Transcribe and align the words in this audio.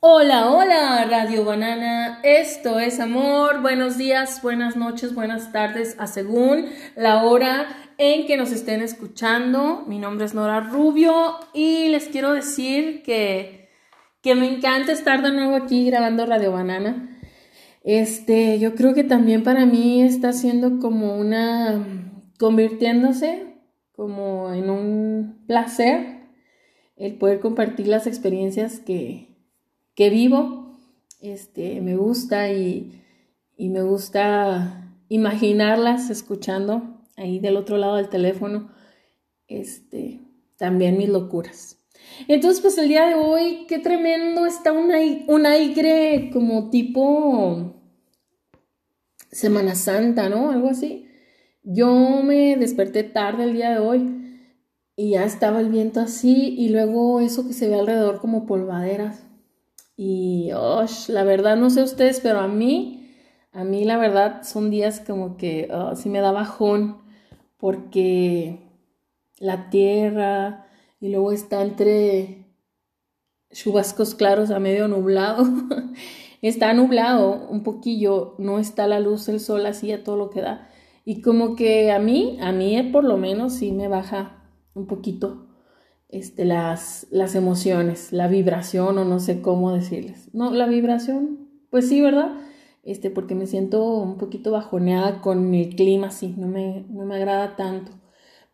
Hola, 0.00 0.52
hola, 0.52 1.06
Radio 1.10 1.44
Banana. 1.44 2.20
Esto 2.22 2.78
es 2.78 3.00
amor. 3.00 3.62
Buenos 3.62 3.98
días, 3.98 4.40
buenas 4.42 4.76
noches, 4.76 5.12
buenas 5.12 5.50
tardes, 5.50 5.96
a 5.98 6.06
según 6.06 6.66
la 6.94 7.24
hora 7.24 7.66
en 7.98 8.28
que 8.28 8.36
nos 8.36 8.52
estén 8.52 8.80
escuchando. 8.80 9.82
Mi 9.88 9.98
nombre 9.98 10.24
es 10.24 10.34
Nora 10.34 10.60
Rubio 10.60 11.40
y 11.52 11.88
les 11.88 12.06
quiero 12.06 12.32
decir 12.32 13.02
que, 13.02 13.70
que 14.22 14.36
me 14.36 14.48
encanta 14.48 14.92
estar 14.92 15.20
de 15.20 15.32
nuevo 15.32 15.56
aquí 15.56 15.86
grabando 15.86 16.26
Radio 16.26 16.52
Banana. 16.52 17.18
Este, 17.82 18.60
yo 18.60 18.76
creo 18.76 18.94
que 18.94 19.02
también 19.02 19.42
para 19.42 19.66
mí 19.66 20.02
está 20.02 20.32
siendo 20.32 20.78
como 20.78 21.16
una, 21.16 21.84
convirtiéndose 22.38 23.46
como 23.90 24.52
en 24.52 24.70
un 24.70 25.44
placer 25.48 26.20
el 26.94 27.16
poder 27.16 27.40
compartir 27.40 27.88
las 27.88 28.06
experiencias 28.06 28.78
que, 28.78 29.28
que 29.98 30.10
vivo, 30.10 30.76
este, 31.18 31.80
me 31.80 31.96
gusta 31.96 32.52
y, 32.52 33.02
y 33.56 33.68
me 33.68 33.82
gusta 33.82 34.94
imaginarlas 35.08 36.08
escuchando 36.08 37.00
ahí 37.16 37.40
del 37.40 37.56
otro 37.56 37.78
lado 37.78 37.96
del 37.96 38.08
teléfono, 38.08 38.70
este, 39.48 40.20
también 40.56 40.98
mis 40.98 41.08
locuras. 41.08 41.78
Entonces, 42.28 42.60
pues 42.60 42.78
el 42.78 42.86
día 42.86 43.08
de 43.08 43.16
hoy, 43.16 43.66
qué 43.66 43.80
tremendo, 43.80 44.46
está 44.46 44.70
un, 44.70 44.92
un 45.26 45.46
aire 45.46 46.30
como 46.32 46.70
tipo 46.70 47.74
Semana 49.32 49.74
Santa, 49.74 50.28
¿no? 50.28 50.52
Algo 50.52 50.68
así. 50.68 51.08
Yo 51.64 52.22
me 52.22 52.54
desperté 52.54 53.02
tarde 53.02 53.42
el 53.42 53.54
día 53.54 53.72
de 53.72 53.80
hoy 53.80 54.52
y 54.94 55.10
ya 55.10 55.24
estaba 55.24 55.58
el 55.58 55.70
viento 55.70 55.98
así 55.98 56.54
y 56.56 56.68
luego 56.68 57.18
eso 57.18 57.48
que 57.48 57.52
se 57.52 57.68
ve 57.68 57.74
alrededor 57.74 58.20
como 58.20 58.46
polvaderas. 58.46 59.27
Y, 60.00 60.52
oh, 60.54 60.84
la 61.08 61.24
verdad, 61.24 61.56
no 61.56 61.70
sé 61.70 61.82
ustedes, 61.82 62.20
pero 62.20 62.38
a 62.38 62.46
mí, 62.46 63.12
a 63.50 63.64
mí 63.64 63.84
la 63.84 63.98
verdad 63.98 64.44
son 64.44 64.70
días 64.70 65.02
como 65.04 65.36
que 65.36 65.68
oh, 65.72 65.96
sí 65.96 66.08
me 66.08 66.20
da 66.20 66.30
bajón 66.30 67.02
porque 67.56 68.60
la 69.40 69.70
tierra 69.70 70.68
y 71.00 71.08
luego 71.08 71.32
está 71.32 71.62
entre 71.62 72.46
chubascos 73.50 74.14
claros 74.14 74.52
a 74.52 74.60
medio 74.60 74.86
nublado. 74.86 75.44
está 76.42 76.72
nublado 76.74 77.48
un 77.50 77.64
poquillo, 77.64 78.36
no 78.38 78.60
está 78.60 78.86
la 78.86 79.00
luz 79.00 79.26
del 79.26 79.40
sol 79.40 79.66
así 79.66 79.90
a 79.90 80.04
todo 80.04 80.16
lo 80.16 80.30
que 80.30 80.42
da. 80.42 80.70
Y 81.04 81.22
como 81.22 81.56
que 81.56 81.90
a 81.90 81.98
mí, 81.98 82.38
a 82.40 82.52
mí 82.52 82.80
por 82.92 83.02
lo 83.02 83.16
menos 83.16 83.54
sí 83.54 83.72
me 83.72 83.88
baja 83.88 84.44
un 84.74 84.86
poquito 84.86 85.47
este, 86.08 86.44
las, 86.44 87.06
las 87.10 87.34
emociones, 87.34 88.12
la 88.12 88.28
vibración 88.28 88.98
o 88.98 89.04
no 89.04 89.20
sé 89.20 89.40
cómo 89.42 89.72
decirles. 89.72 90.28
No, 90.32 90.50
la 90.52 90.66
vibración, 90.66 91.48
pues 91.70 91.88
sí, 91.88 92.00
¿verdad? 92.00 92.32
Este, 92.82 93.10
porque 93.10 93.34
me 93.34 93.46
siento 93.46 93.84
un 93.96 94.16
poquito 94.16 94.50
bajoneada 94.50 95.20
con 95.20 95.54
el 95.54 95.76
clima, 95.76 96.10
sí, 96.10 96.34
no 96.36 96.46
me, 96.46 96.86
no 96.88 97.04
me 97.04 97.16
agrada 97.16 97.56
tanto. 97.56 97.92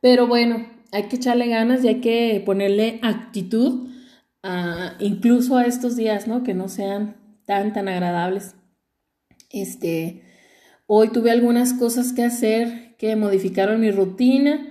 Pero 0.00 0.27
bueno, 0.27 0.66
hay 0.91 1.05
que 1.05 1.16
echarle 1.16 1.48
ganas 1.48 1.84
y 1.84 1.88
hay 1.88 2.00
que 2.00 2.42
ponerle 2.44 2.98
actitud 3.02 3.89
a, 4.42 4.96
incluso 4.98 5.56
a 5.56 5.64
estos 5.66 5.96
días, 5.96 6.27
¿no? 6.27 6.42
Que 6.42 6.55
no 6.55 6.68
sean 6.68 7.16
tan, 7.46 7.72
tan 7.72 7.89
agradables. 7.89 8.56
Este, 9.50 10.22
hoy 10.86 11.08
tuve 11.08 11.30
algunas 11.30 11.72
cosas 11.72 12.12
que 12.12 12.24
hacer 12.24 12.96
que 12.98 13.14
modificaron 13.14 13.80
mi 13.80 13.91
rutina, 13.91 14.66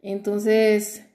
entonces 0.00 1.07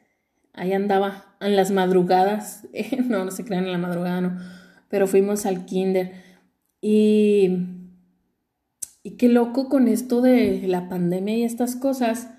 ahí 0.54 0.74
andaba 0.74 1.36
en 1.42 1.56
las 1.56 1.72
madrugadas, 1.72 2.68
no, 3.08 3.26
no 3.26 3.32
se 3.32 3.44
crean 3.44 3.66
en 3.66 3.72
la 3.72 3.78
madrugada, 3.78 4.22
no, 4.22 4.38
pero 4.90 5.08
fuimos 5.08 5.46
al 5.46 5.66
kinder. 5.66 6.14
Y, 6.82 7.50
y 9.04 9.12
qué 9.18 9.30
loco 9.30 9.70
con 9.70 9.88
esto 9.88 10.22
de 10.22 10.64
la 10.68 10.90
pandemia 10.90 11.38
y 11.38 11.44
estas 11.44 11.76
cosas. 11.76 12.30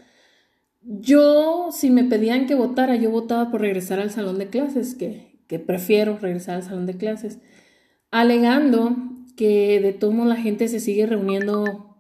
Yo, 0.83 1.71
si 1.73 1.91
me 1.91 2.05
pedían 2.05 2.47
que 2.47 2.55
votara, 2.55 2.97
yo 2.97 3.11
votaba 3.11 3.51
por 3.51 3.63
regresar 3.63 4.01
al 4.01 4.11
salón 4.11 4.39
de 4.39 4.49
clases, 4.49 4.95
que, 4.95 5.41
que 5.49 5.59
prefiero 5.59 6.19
regresar 6.19 6.57
al 6.57 6.63
salón 6.63 6.87
de 6.87 6.97
clases, 6.97 7.39
alegando 8.11 8.97
que 9.37 9.81
de 9.81 9.93
todo 9.93 10.13
modo 10.13 10.29
la 10.29 10.37
gente 10.37 10.69
se 10.69 10.81
sigue 10.81 11.07
reuniendo, 11.07 11.97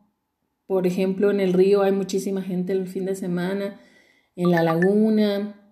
por 0.66 0.86
ejemplo, 0.86 1.30
en 1.30 1.40
el 1.40 1.52
río 1.52 1.82
hay 1.82 1.92
muchísima 1.92 2.42
gente 2.42 2.72
el 2.72 2.86
fin 2.86 3.06
de 3.06 3.14
semana, 3.16 3.80
en 4.36 4.50
la 4.50 4.62
laguna, 4.62 5.63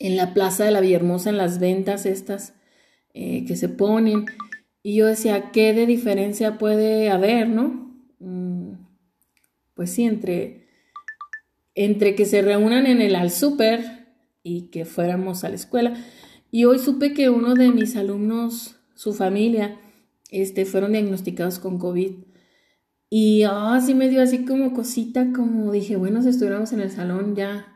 en 0.00 0.16
la 0.16 0.34
plaza 0.34 0.64
de 0.64 0.72
la 0.72 0.80
Villahermosa, 0.80 1.30
en 1.30 1.36
las 1.36 1.60
ventas 1.60 2.06
estas 2.06 2.54
eh, 3.14 3.44
que 3.46 3.54
se 3.54 3.68
ponen. 3.68 4.24
Y 4.82 4.96
yo 4.96 5.06
decía, 5.06 5.52
¿qué 5.52 5.72
de 5.74 5.86
diferencia 5.86 6.58
puede 6.58 7.10
haber, 7.10 7.48
no? 7.48 7.94
Mm, 8.18 8.72
pues 9.74 9.90
sí, 9.92 10.04
entre, 10.04 10.66
entre 11.74 12.14
que 12.14 12.24
se 12.24 12.42
reúnan 12.42 12.86
en 12.86 13.02
el 13.02 13.14
al 13.14 13.30
súper 13.30 14.08
y 14.42 14.70
que 14.70 14.86
fuéramos 14.86 15.44
a 15.44 15.50
la 15.50 15.56
escuela. 15.56 15.94
Y 16.50 16.64
hoy 16.64 16.78
supe 16.78 17.12
que 17.12 17.28
uno 17.28 17.54
de 17.54 17.68
mis 17.68 17.94
alumnos, 17.94 18.76
su 18.94 19.12
familia, 19.12 19.78
este, 20.30 20.64
fueron 20.64 20.92
diagnosticados 20.92 21.58
con 21.58 21.78
COVID. 21.78 22.12
Y 23.10 23.42
así 23.42 23.92
ah, 23.92 23.94
me 23.96 24.08
dio 24.08 24.22
así 24.22 24.46
como 24.46 24.72
cosita, 24.72 25.32
como 25.34 25.70
dije, 25.72 25.96
bueno, 25.96 26.22
si 26.22 26.30
estuviéramos 26.30 26.72
en 26.72 26.80
el 26.80 26.90
salón 26.90 27.36
ya 27.36 27.69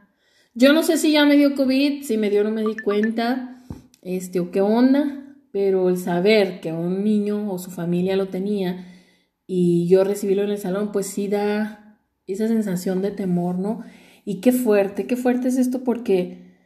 yo 0.54 0.72
no 0.72 0.82
sé 0.82 0.98
si 0.98 1.12
ya 1.12 1.25
me 1.26 1.37
dio 1.37 1.54
COVID, 1.54 2.03
si 2.04 2.16
me 2.16 2.31
dio 2.31 2.44
no 2.44 2.50
me 2.50 2.62
di 2.62 2.76
cuenta, 2.76 3.62
este, 4.03 4.41
o 4.41 4.50
qué 4.50 4.60
onda, 4.60 5.37
pero 5.50 5.88
el 5.88 5.98
saber 5.98 6.60
que 6.60 6.72
un 6.72 7.04
niño 7.04 7.53
o 7.53 7.59
su 7.59 7.70
familia 7.70 8.16
lo 8.16 8.28
tenía 8.28 8.87
y 9.47 9.88
yo 9.88 10.04
recibirlo 10.04 10.44
en 10.44 10.50
el 10.50 10.59
salón, 10.59 10.92
pues 10.92 11.06
sí 11.06 11.28
da 11.28 12.00
esa 12.26 12.48
sensación 12.48 13.03
de 13.03 13.10
temor, 13.10 13.59
¿no? 13.59 13.82
Y 14.25 14.41
qué 14.41 14.53
fuerte, 14.53 15.06
qué 15.06 15.16
fuerte 15.16 15.48
es 15.48 15.59
esto 15.59 15.84
porque, 15.84 16.56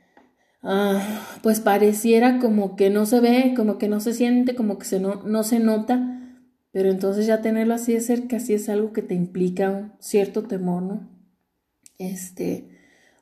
ah, 0.62 1.38
pues 1.42 1.60
pareciera 1.60 2.38
como 2.38 2.76
que 2.76 2.90
no 2.90 3.06
se 3.06 3.20
ve, 3.20 3.54
como 3.56 3.78
que 3.78 3.88
no 3.88 4.00
se 4.00 4.12
siente, 4.12 4.54
como 4.54 4.78
que 4.78 4.84
se 4.84 5.00
no, 5.00 5.22
no 5.24 5.42
se 5.42 5.58
nota, 5.58 6.36
pero 6.70 6.90
entonces 6.90 7.26
ya 7.26 7.42
tenerlo 7.42 7.74
así 7.74 7.94
de 7.94 8.00
cerca, 8.00 8.38
sí 8.38 8.54
es 8.54 8.68
algo 8.68 8.92
que 8.92 9.02
te 9.02 9.14
implica 9.14 9.70
un 9.70 9.92
cierto 9.98 10.44
temor, 10.44 10.82
¿no? 10.82 11.08
Este, 11.98 12.67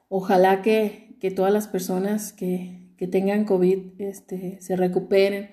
Ojalá 0.08 0.62
que, 0.62 1.04
todas 1.34 1.52
las 1.52 1.66
personas 1.66 2.32
que, 2.32 2.94
tengan 3.10 3.44
COVID 3.44 4.00
este, 4.00 4.60
se 4.60 4.76
recuperen, 4.76 5.50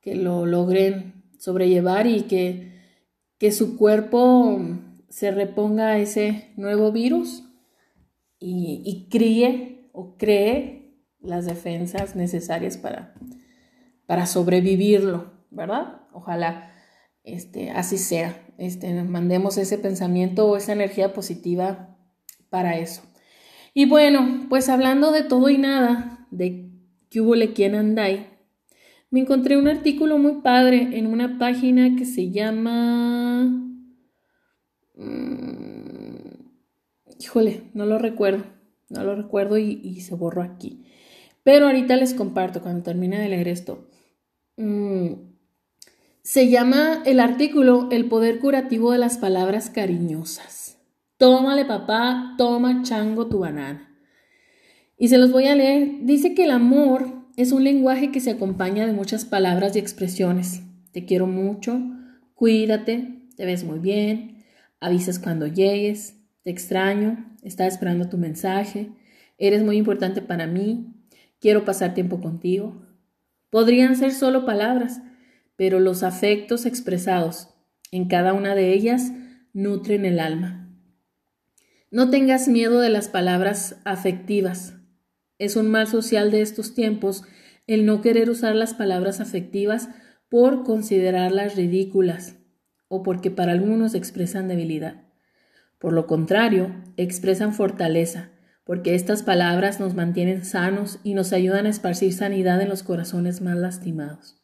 que 0.00 0.14
lo 0.14 0.46
logren 0.46 1.24
sobrellevar 1.38 2.06
y 2.06 2.22
que, 2.22 2.72
que 3.38 3.50
su 3.50 3.76
cuerpo 3.76 4.60
se 5.08 5.30
reponga 5.30 5.88
a 5.88 5.98
ese 5.98 6.52
nuevo 6.56 6.92
virus 6.92 7.44
y, 8.38 8.82
y 8.84 9.08
críe 9.08 9.88
o 9.92 10.16
cree 10.16 11.00
las 11.20 11.46
defensas 11.46 12.14
necesarias 12.14 12.76
para, 12.76 13.14
para 14.06 14.26
sobrevivirlo, 14.26 15.32
¿verdad? 15.50 16.02
Ojalá 16.12 16.72
este, 17.26 17.70
así 17.70 17.98
sea. 17.98 18.42
Este, 18.56 19.02
mandemos 19.02 19.58
ese 19.58 19.78
pensamiento 19.78 20.48
o 20.48 20.56
esa 20.56 20.72
energía 20.72 21.12
positiva 21.12 21.98
para 22.48 22.78
eso. 22.78 23.02
Y 23.78 23.84
bueno, 23.84 24.46
pues 24.48 24.70
hablando 24.70 25.12
de 25.12 25.22
todo 25.22 25.50
y 25.50 25.58
nada, 25.58 26.26
de 26.30 26.70
que 27.10 27.20
hubo 27.20 27.34
le 27.34 27.52
quien 27.52 27.94
me 29.10 29.20
encontré 29.20 29.58
un 29.58 29.68
artículo 29.68 30.16
muy 30.16 30.40
padre 30.40 30.96
en 30.96 31.06
una 31.06 31.38
página 31.38 31.94
que 31.94 32.06
se 32.06 32.30
llama... 32.30 33.42
Mm, 34.94 36.38
híjole, 37.20 37.64
no 37.74 37.84
lo 37.84 37.98
recuerdo, 37.98 38.44
no 38.88 39.04
lo 39.04 39.14
recuerdo 39.14 39.58
y, 39.58 40.00
se 40.00 40.14
borró 40.14 40.40
aquí. 40.40 40.86
Pero 41.42 41.66
ahorita 41.66 41.96
les 41.96 42.14
comparto 42.14 42.62
cuando 42.62 42.82
termine 42.82 43.18
de 43.18 43.28
leer 43.28 43.48
esto. 43.48 43.90
Mm, 44.56 45.12
se 46.22 46.48
llama 46.48 47.02
el 47.04 47.20
artículo 47.20 47.90
El 47.92 48.08
poder 48.08 48.38
curativo 48.38 48.92
de 48.92 48.98
las 48.98 49.18
palabras 49.18 49.68
cariñosas. 49.68 50.65
Tómale 51.18 51.64
papá, 51.64 52.34
toma 52.36 52.82
chango 52.82 53.26
tu 53.26 53.38
banana. 53.38 53.90
Y 54.98 55.08
se 55.08 55.16
los 55.16 55.32
voy 55.32 55.46
a 55.46 55.54
leer. 55.54 56.00
Dice 56.02 56.34
que 56.34 56.44
el 56.44 56.50
amor 56.50 57.26
es 57.36 57.52
un 57.52 57.64
lenguaje 57.64 58.10
que 58.10 58.20
se 58.20 58.32
acompaña 58.32 58.86
de 58.86 58.92
muchas 58.92 59.24
palabras 59.24 59.74
y 59.74 59.78
expresiones. 59.78 60.62
Te 60.92 61.06
quiero 61.06 61.26
mucho, 61.26 61.80
cuídate, 62.34 63.22
te 63.34 63.46
ves 63.46 63.64
muy 63.64 63.78
bien, 63.78 64.44
avisas 64.78 65.18
cuando 65.18 65.46
llegues, 65.46 66.16
te 66.42 66.50
extraño, 66.50 67.34
estaba 67.42 67.68
esperando 67.68 68.10
tu 68.10 68.18
mensaje, 68.18 68.90
eres 69.38 69.62
muy 69.62 69.78
importante 69.78 70.20
para 70.20 70.46
mí, 70.46 70.94
quiero 71.40 71.64
pasar 71.64 71.94
tiempo 71.94 72.20
contigo. 72.20 72.82
Podrían 73.48 73.96
ser 73.96 74.12
solo 74.12 74.44
palabras, 74.44 75.00
pero 75.56 75.80
los 75.80 76.02
afectos 76.02 76.66
expresados 76.66 77.48
en 77.90 78.06
cada 78.08 78.34
una 78.34 78.54
de 78.54 78.74
ellas 78.74 79.12
nutren 79.54 80.04
el 80.04 80.20
alma. 80.20 80.65
No 81.90 82.10
tengas 82.10 82.48
miedo 82.48 82.80
de 82.80 82.90
las 82.90 83.08
palabras 83.08 83.76
afectivas. 83.84 84.74
Es 85.38 85.54
un 85.54 85.70
mal 85.70 85.86
social 85.86 86.32
de 86.32 86.40
estos 86.40 86.74
tiempos 86.74 87.22
el 87.68 87.86
no 87.86 88.00
querer 88.00 88.28
usar 88.28 88.56
las 88.56 88.74
palabras 88.74 89.20
afectivas 89.20 89.88
por 90.28 90.64
considerarlas 90.64 91.54
ridículas 91.54 92.36
o 92.88 93.04
porque 93.04 93.30
para 93.30 93.52
algunos 93.52 93.94
expresan 93.94 94.48
debilidad. 94.48 95.04
Por 95.78 95.92
lo 95.92 96.08
contrario, 96.08 96.74
expresan 96.96 97.54
fortaleza, 97.54 98.30
porque 98.64 98.96
estas 98.96 99.22
palabras 99.22 99.78
nos 99.78 99.94
mantienen 99.94 100.44
sanos 100.44 100.98
y 101.04 101.14
nos 101.14 101.32
ayudan 101.32 101.66
a 101.66 101.70
esparcir 101.70 102.12
sanidad 102.12 102.60
en 102.60 102.68
los 102.68 102.82
corazones 102.82 103.40
más 103.40 103.56
lastimados. 103.56 104.42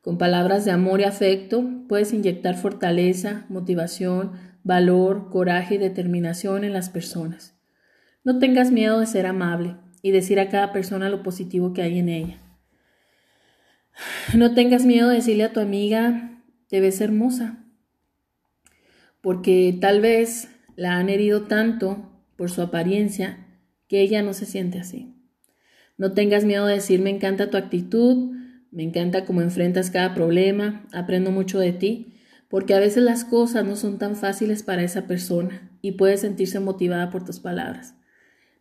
Con 0.00 0.18
palabras 0.18 0.64
de 0.64 0.72
amor 0.72 1.00
y 1.00 1.04
afecto 1.04 1.64
puedes 1.88 2.12
inyectar 2.12 2.56
fortaleza, 2.56 3.46
motivación, 3.48 4.32
valor, 4.64 5.30
coraje 5.30 5.76
y 5.76 5.78
determinación 5.78 6.64
en 6.64 6.72
las 6.72 6.88
personas. 6.88 7.54
No 8.24 8.38
tengas 8.38 8.72
miedo 8.72 8.98
de 8.98 9.06
ser 9.06 9.26
amable 9.26 9.76
y 10.02 10.10
decir 10.10 10.40
a 10.40 10.48
cada 10.48 10.72
persona 10.72 11.10
lo 11.10 11.22
positivo 11.22 11.72
que 11.72 11.82
hay 11.82 11.98
en 11.98 12.08
ella. 12.08 12.38
No 14.34 14.54
tengas 14.54 14.84
miedo 14.84 15.08
de 15.08 15.16
decirle 15.16 15.44
a 15.44 15.52
tu 15.52 15.60
amiga, 15.60 16.42
te 16.68 16.80
ves 16.80 17.00
hermosa, 17.00 17.64
porque 19.20 19.76
tal 19.80 20.00
vez 20.00 20.48
la 20.74 20.96
han 20.96 21.08
herido 21.08 21.42
tanto 21.42 22.10
por 22.36 22.50
su 22.50 22.62
apariencia 22.62 23.46
que 23.86 24.00
ella 24.00 24.22
no 24.22 24.34
se 24.34 24.46
siente 24.46 24.80
así. 24.80 25.14
No 25.96 26.12
tengas 26.12 26.44
miedo 26.44 26.66
de 26.66 26.74
decir, 26.74 27.00
me 27.00 27.10
encanta 27.10 27.50
tu 27.50 27.56
actitud, 27.56 28.34
me 28.72 28.82
encanta 28.82 29.24
cómo 29.24 29.42
enfrentas 29.42 29.90
cada 29.90 30.14
problema, 30.14 30.86
aprendo 30.92 31.30
mucho 31.30 31.60
de 31.60 31.72
ti, 31.72 32.13
porque 32.48 32.74
a 32.74 32.80
veces 32.80 33.02
las 33.02 33.24
cosas 33.24 33.64
no 33.64 33.76
son 33.76 33.98
tan 33.98 34.16
fáciles 34.16 34.62
para 34.62 34.82
esa 34.82 35.06
persona 35.06 35.70
y 35.82 35.92
puede 35.92 36.16
sentirse 36.16 36.60
motivada 36.60 37.10
por 37.10 37.24
tus 37.24 37.40
palabras. 37.40 37.94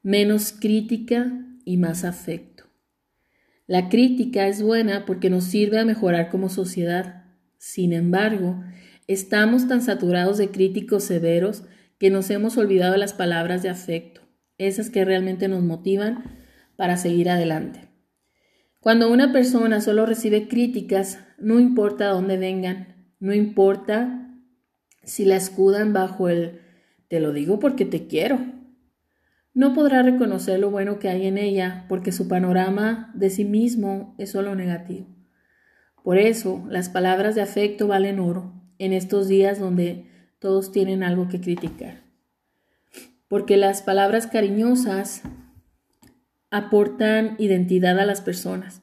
Menos 0.02 0.52
crítica 0.52 1.32
y 1.66 1.78
más 1.78 2.04
afecto. 2.04 2.66
La 3.68 3.90
crítica 3.90 4.48
es 4.48 4.62
buena 4.62 5.06
porque 5.06 5.30
nos 5.30 5.46
sirve 5.46 5.80
a 5.80 5.86
mejorar 5.86 6.30
como 6.30 6.50
sociedad. 6.50 7.26
Sin 7.58 7.94
embargo, 7.94 8.62
estamos 9.08 9.68
tan 9.68 9.82
saturados 9.82 10.38
de 10.38 10.52
críticos 10.52 11.06
severos 11.06 11.64
que 11.98 12.10
nos 12.10 12.30
hemos 12.30 12.58
olvidado 12.58 12.98
las 12.98 13.14
palabras 13.14 13.64
de 13.64 13.70
afecto, 13.70 14.22
esas 14.58 14.90
que 14.90 15.06
realmente 15.06 15.48
nos 15.48 15.64
motivan 15.64 16.24
para 16.76 16.98
seguir 16.98 17.30
adelante. 17.30 17.88
Cuando 18.82 19.10
una 19.10 19.32
persona 19.32 19.80
solo 19.80 20.06
recibe 20.06 20.50
críticas, 20.50 21.20
no 21.38 21.62
importa 21.62 22.10
dónde 22.10 22.38
vengan, 22.38 22.93
no 23.24 23.34
importa 23.34 24.36
si 25.02 25.24
la 25.24 25.38
escudan 25.38 25.94
bajo 25.94 26.28
el 26.28 26.60
te 27.08 27.22
lo 27.22 27.32
digo 27.32 27.58
porque 27.58 27.86
te 27.86 28.06
quiero. 28.06 28.38
No 29.54 29.74
podrá 29.74 30.04
reconocer 30.04 30.60
lo 30.60 30.70
bueno 30.72 31.00
que 31.00 31.08
hay 31.08 31.28
en 31.28 31.38
ella 31.38 31.86
porque 31.88 32.12
su 32.12 32.28
panorama 32.28 33.14
de 33.16 33.30
sí 33.30 33.46
mismo 33.46 34.14
es 34.18 34.32
solo 34.32 34.56
negativo. 34.56 35.08
Por 36.04 36.18
eso, 36.18 36.68
las 36.70 36.90
palabras 36.90 37.34
de 37.34 37.42
afecto 37.42 37.88
valen 37.88 38.20
oro 38.20 38.62
en 38.78 38.92
estos 38.92 39.30
días 39.30 39.58
donde 39.58 40.06
todos 40.40 40.74
tienen 40.74 41.02
algo 41.02 41.30
que 41.30 41.40
criticar. 41.40 42.04
Porque 43.30 43.56
las 43.56 43.84
palabras 43.84 44.28
cariñosas 44.28 45.22
aportan 46.52 47.38
identidad 47.40 47.98
a 48.02 48.06
las 48.06 48.20
personas, 48.20 48.82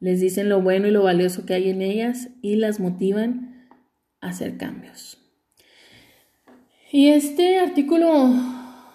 les 0.00 0.20
dicen 0.20 0.48
lo 0.48 0.62
bueno 0.62 0.88
y 0.88 0.90
lo 0.90 1.02
valioso 1.02 1.44
que 1.44 1.52
hay 1.52 1.68
en 1.68 1.82
ellas 1.82 2.30
y 2.40 2.56
las 2.56 2.80
motivan 2.80 3.53
hacer 4.28 4.56
cambios. 4.56 5.18
Y 6.90 7.08
este 7.08 7.58
artículo 7.58 8.30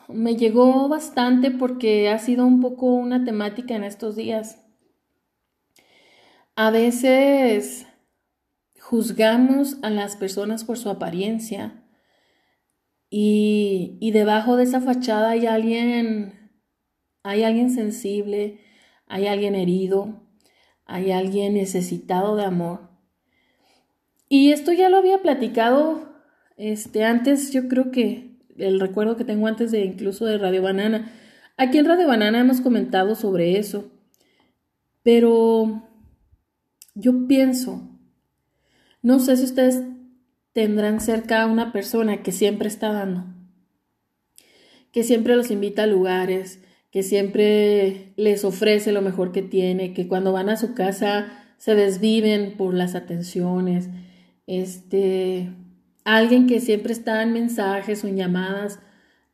me 0.08 0.36
llegó 0.36 0.88
bastante 0.88 1.52
porque 1.52 2.10
ha 2.10 2.20
sido 2.20 2.46
un 2.46 2.62
poco 2.62 2.88
una 2.88 3.24
temática 3.24 3.76
en 3.76 3.84
estos 3.84 4.16
días. 4.16 4.64
A 6.56 6.72
veces 6.72 7.88
juzgamos 8.80 9.78
a 9.84 9.90
las 9.90 10.16
personas 10.16 10.64
por 10.64 10.78
su 10.78 10.90
apariencia 10.90 11.84
y, 13.10 13.98
y 14.00 14.12
debajo 14.12 14.56
de 14.56 14.64
esa 14.64 14.82
fachada 14.82 15.32
hay 15.32 15.46
alguien 15.46 16.40
hay 17.24 17.44
alguien 17.44 17.70
sensible, 17.70 18.60
hay 19.08 19.28
alguien 19.28 19.56
herido, 19.56 20.24
hay 20.86 21.12
alguien 21.12 21.54
necesitado 21.54 22.36
de 22.36 22.46
amor. 22.46 22.89
Y 24.30 24.52
esto 24.52 24.72
ya 24.72 24.90
lo 24.90 24.98
había 24.98 25.22
platicado 25.22 26.08
este, 26.56 27.04
antes, 27.04 27.52
yo 27.52 27.68
creo 27.68 27.90
que 27.90 28.38
el 28.58 28.80
recuerdo 28.80 29.16
que 29.16 29.24
tengo 29.24 29.48
antes 29.48 29.72
de 29.72 29.86
incluso 29.86 30.26
de 30.26 30.38
Radio 30.38 30.62
Banana. 30.62 31.12
Aquí 31.58 31.78
en 31.78 31.86
Radio 31.86 32.08
Banana 32.08 32.40
hemos 32.40 32.62
comentado 32.62 33.16
sobre 33.16 33.58
eso, 33.58 33.92
pero 35.02 35.88
yo 36.96 37.28
pienso, 37.28 37.82
no 39.02 39.20
sé 39.20 39.38
si 39.38 39.46
ustedes 39.46 39.84
tendrán 40.54 41.00
cerca 41.00 41.44
a 41.44 41.48
una 41.48 41.72
persona 41.72 42.22
que 42.22 42.32
siempre 42.32 42.68
está 42.68 42.92
dando, 42.92 43.24
que 44.92 45.04
siempre 45.04 45.36
los 45.38 45.52
invita 45.52 45.84
a 45.84 45.88
lugares, 45.88 46.62
que 46.92 47.04
siempre 47.04 48.14
les 48.18 48.44
ofrece 48.44 48.92
lo 48.92 49.02
mejor 49.02 49.32
que 49.32 49.42
tiene, 49.42 49.94
que 49.94 50.08
cuando 50.08 50.34
van 50.34 50.50
a 50.50 50.58
su 50.58 50.74
casa 50.74 51.28
se 51.58 51.76
desviven 51.76 52.58
por 52.58 52.74
las 52.74 52.96
atenciones, 52.96 53.90
este, 54.50 55.54
alguien 56.04 56.48
que 56.48 56.60
siempre 56.60 56.92
está 56.92 57.22
en 57.22 57.34
mensajes 57.34 58.04
o 58.04 58.08
en 58.08 58.18
llamadas 58.18 58.80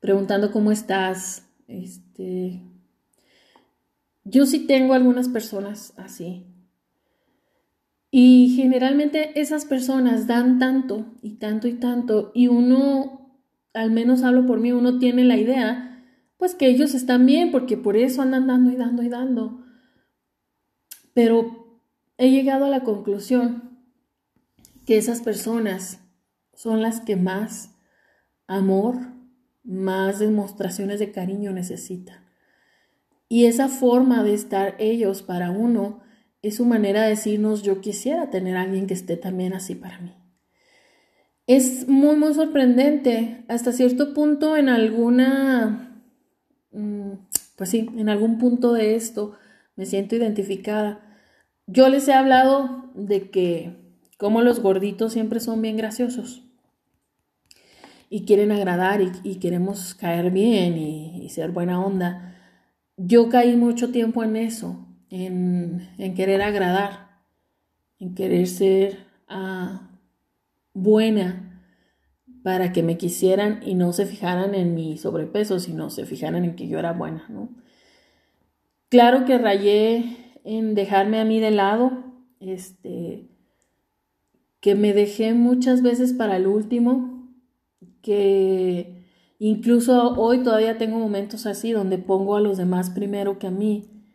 preguntando 0.01 0.51
cómo 0.51 0.73
estás, 0.73 1.47
este, 1.69 2.61
yo 4.25 4.45
sí 4.45 4.67
tengo 4.67 4.93
algunas 4.93 5.29
personas 5.29 5.93
así. 5.95 6.45
Y 8.11 8.55
generalmente 8.57 9.39
esas 9.39 9.63
personas 9.63 10.27
dan 10.27 10.59
tanto 10.59 11.05
y 11.21 11.35
tanto 11.35 11.69
y 11.69 11.75
tanto 11.75 12.31
y 12.33 12.49
uno, 12.49 13.39
al 13.73 13.91
menos 13.91 14.21
hablo 14.21 14.45
por 14.45 14.59
mí, 14.59 14.73
uno 14.73 14.99
tiene 14.99 15.23
la 15.23 15.37
idea 15.37 16.03
pues 16.37 16.55
que 16.55 16.67
ellos 16.67 16.93
están 16.93 17.25
bien, 17.25 17.51
porque 17.51 17.77
por 17.77 17.95
eso 17.95 18.21
andan 18.21 18.47
dando 18.47 18.69
y 18.69 18.75
dando 18.75 19.01
y 19.01 19.07
dando. 19.07 19.63
Pero 21.13 21.79
he 22.17 22.31
llegado 22.31 22.65
a 22.65 22.69
la 22.69 22.83
conclusión 22.83 23.74
que 24.85 24.97
esas 24.97 25.21
personas 25.21 25.99
son 26.53 26.81
las 26.81 27.01
que 27.01 27.15
más 27.15 27.71
amor, 28.47 28.95
más 29.63 30.19
demostraciones 30.19 30.99
de 30.99 31.11
cariño 31.11 31.51
necesitan. 31.51 32.25
Y 33.27 33.45
esa 33.45 33.67
forma 33.67 34.23
de 34.23 34.33
estar 34.33 34.75
ellos 34.77 35.23
para 35.23 35.51
uno 35.51 36.01
es 36.41 36.55
su 36.55 36.65
manera 36.65 37.03
de 37.03 37.09
decirnos 37.09 37.63
yo 37.63 37.81
quisiera 37.81 38.29
tener 38.29 38.55
a 38.55 38.61
alguien 38.61 38.85
que 38.85 38.93
esté 38.93 39.17
también 39.17 39.53
así 39.53 39.73
para 39.73 39.99
mí. 39.99 40.13
Es 41.47 41.87
muy, 41.87 42.15
muy 42.15 42.33
sorprendente. 42.33 43.43
Hasta 43.47 43.71
cierto 43.71 44.13
punto 44.13 44.55
en 44.55 44.69
alguna 44.69 45.95
Mm, 46.75 47.13
pues 47.55 47.69
sí, 47.69 47.89
en 47.97 48.09
algún 48.09 48.37
punto 48.37 48.73
de 48.73 48.95
esto 48.95 49.37
me 49.77 49.85
siento 49.85 50.15
identificada. 50.15 50.99
Yo 51.67 51.87
les 51.89 52.07
he 52.07 52.13
hablado 52.13 52.91
de 52.95 53.29
que 53.31 53.84
como 54.17 54.41
los 54.41 54.59
gorditos 54.59 55.13
siempre 55.13 55.39
son 55.39 55.61
bien 55.61 55.77
graciosos 55.77 56.45
y 58.09 58.25
quieren 58.25 58.51
agradar 58.51 59.01
y, 59.01 59.35
queremos 59.39 59.95
caer 59.95 60.31
bien 60.31 60.77
y, 60.77 61.27
ser 61.29 61.51
buena 61.51 61.83
onda. 61.83 62.35
Yo 62.97 63.29
caí 63.29 63.55
mucho 63.57 63.91
tiempo 63.91 64.23
en 64.23 64.35
eso, 64.35 64.87
en, 65.09 65.89
querer 66.15 66.41
agradar, 66.41 67.09
en 67.99 68.15
querer 68.15 68.47
ser 68.47 69.05
ah, 69.27 69.89
buena 70.73 71.61
para 72.43 72.71
que 72.71 72.83
me 72.83 72.97
quisieran 72.97 73.59
y 73.65 73.73
no 73.73 73.91
se 73.91 74.05
fijaran 74.05 74.53
en 74.53 74.75
mi 74.75 74.97
sobrepeso, 74.97 75.59
sino 75.59 75.89
se 75.89 76.05
fijaran 76.05 76.45
en 76.45 76.55
que 76.55 76.67
yo 76.67 76.77
era 76.77 76.93
buena, 76.93 77.25
¿no? 77.27 77.49
Claro 78.89 79.25
que 79.25 79.37
rayé 79.39 80.15
en 80.43 80.75
dejarme 80.75 81.19
a 81.19 81.25
mí 81.25 81.39
de 81.39 81.51
lado, 81.51 81.91
este, 82.39 83.27
que 84.65 84.73
me 84.73 84.93
dejé 84.93 85.35
muchas 85.35 85.83
veces 85.83 86.11
para 86.13 86.37
el 86.37 86.47
último, 86.47 87.29
que 88.01 89.05
incluso 89.37 90.15
hoy 90.19 90.41
todavía 90.41 90.79
tengo 90.79 90.97
momentos 90.97 91.45
así 91.45 91.71
donde 91.71 91.99
pongo 91.99 92.35
a 92.35 92.41
los 92.41 92.57
demás 92.57 92.89
primero 92.89 93.37
que 93.37 93.45
a 93.45 93.51
mí 93.51 94.09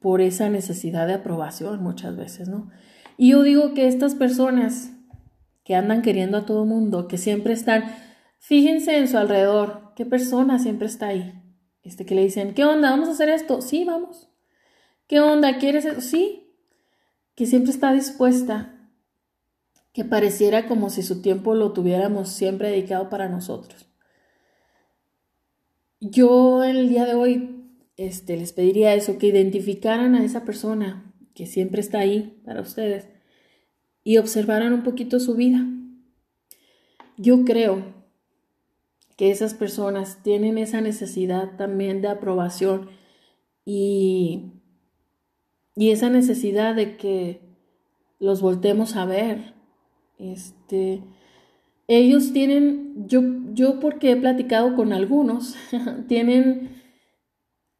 por 0.00 0.20
esa 0.20 0.48
necesidad 0.48 1.08
de 1.08 1.14
aprobación 1.14 1.82
muchas 1.82 2.16
veces, 2.16 2.48
¿no? 2.48 2.70
Y 3.16 3.30
yo 3.30 3.42
digo 3.42 3.74
que 3.74 3.88
estas 3.88 4.14
personas 4.14 4.92
que 5.64 5.74
andan 5.74 6.02
queriendo 6.02 6.36
a 6.38 6.46
todo 6.46 6.64
mundo, 6.64 7.08
que 7.08 7.18
siempre 7.18 7.52
están, 7.52 7.82
fíjense 8.38 8.96
en 8.96 9.08
su 9.08 9.18
alrededor, 9.18 9.92
qué 9.96 10.06
persona 10.06 10.60
siempre 10.60 10.86
está 10.86 11.08
ahí. 11.08 11.34
Este 11.82 12.06
que 12.06 12.14
le 12.14 12.22
dicen, 12.22 12.54
¿qué 12.54 12.64
onda? 12.64 12.90
¿Vamos 12.90 13.08
a 13.08 13.12
hacer 13.12 13.28
esto? 13.28 13.60
Sí, 13.60 13.84
vamos. 13.84 14.30
¿Qué 15.08 15.18
onda? 15.18 15.58
¿Quieres 15.58 15.84
eso? 15.84 16.00
Sí. 16.00 16.54
Que 17.34 17.46
siempre 17.46 17.72
está 17.72 17.92
dispuesta. 17.92 18.73
Que 19.94 20.04
pareciera 20.04 20.68
como 20.68 20.90
si 20.90 21.02
su 21.02 21.22
tiempo 21.22 21.54
lo 21.54 21.72
tuviéramos 21.72 22.28
siempre 22.28 22.68
dedicado 22.68 23.08
para 23.08 23.30
nosotros. 23.30 23.86
Yo 26.00 26.62
el 26.62 26.90
día 26.90 27.06
de 27.06 27.14
hoy 27.14 27.54
este, 27.96 28.36
les 28.36 28.52
pediría 28.52 28.94
eso, 28.94 29.18
que 29.18 29.28
identificaran 29.28 30.14
a 30.14 30.24
esa 30.24 30.44
persona 30.44 31.14
que 31.34 31.46
siempre 31.46 31.80
está 31.80 32.00
ahí 32.00 32.40
para 32.44 32.60
ustedes 32.60 33.08
y 34.02 34.18
observaran 34.18 34.72
un 34.72 34.82
poquito 34.82 35.20
su 35.20 35.34
vida. 35.34 35.66
Yo 37.16 37.44
creo 37.44 37.94
que 39.16 39.30
esas 39.30 39.54
personas 39.54 40.22
tienen 40.22 40.58
esa 40.58 40.80
necesidad 40.80 41.56
también 41.56 42.02
de 42.02 42.08
aprobación 42.08 42.90
y, 43.64 44.52
y 45.76 45.90
esa 45.90 46.10
necesidad 46.10 46.74
de 46.74 46.96
que 46.96 47.40
los 48.18 48.40
voltemos 48.42 48.96
a 48.96 49.04
ver. 49.04 49.53
Este, 50.18 51.02
ellos 51.88 52.32
tienen, 52.32 53.06
yo, 53.08 53.22
yo 53.52 53.80
porque 53.80 54.12
he 54.12 54.16
platicado 54.16 54.74
con 54.76 54.92
algunos, 54.92 55.56
tienen 56.08 56.82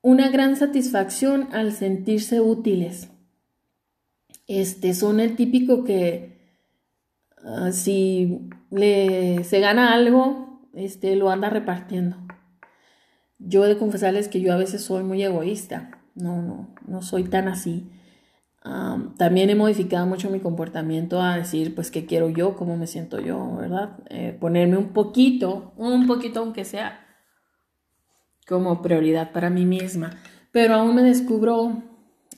una 0.02 0.28
gran 0.28 0.56
satisfacción 0.56 1.48
al 1.52 1.72
sentirse 1.72 2.40
útiles. 2.40 3.10
Este, 4.46 4.92
son 4.94 5.20
el 5.20 5.36
típico 5.36 5.84
que 5.84 6.38
ah, 7.42 7.72
si 7.72 8.40
le, 8.70 9.42
se 9.44 9.60
gana 9.60 9.94
algo, 9.94 10.68
este, 10.74 11.16
lo 11.16 11.30
anda 11.30 11.48
repartiendo. 11.48 12.18
Yo 13.38 13.64
he 13.64 13.68
de 13.68 13.78
confesarles 13.78 14.28
que 14.28 14.40
yo 14.40 14.52
a 14.52 14.56
veces 14.56 14.82
soy 14.82 15.02
muy 15.02 15.22
egoísta. 15.22 16.02
No, 16.14 16.42
no, 16.42 16.74
no 16.86 17.02
soy 17.02 17.24
tan 17.24 17.48
así 17.48 17.90
también 18.64 19.50
he 19.50 19.54
modificado 19.54 20.06
mucho 20.06 20.30
mi 20.30 20.40
comportamiento 20.40 21.20
a 21.20 21.36
decir, 21.36 21.74
pues, 21.74 21.90
qué 21.90 22.06
quiero 22.06 22.30
yo, 22.30 22.56
cómo 22.56 22.76
me 22.76 22.86
siento 22.86 23.20
yo, 23.20 23.56
¿verdad? 23.56 23.98
Eh, 24.08 24.36
ponerme 24.40 24.78
un 24.78 24.94
poquito, 24.94 25.74
un 25.76 26.06
poquito 26.06 26.40
aunque 26.40 26.64
sea, 26.64 27.06
como 28.46 28.80
prioridad 28.80 29.32
para 29.32 29.50
mí 29.50 29.66
misma. 29.66 30.10
Pero 30.50 30.74
aún 30.74 30.94
me 30.94 31.02
descubro, 31.02 31.82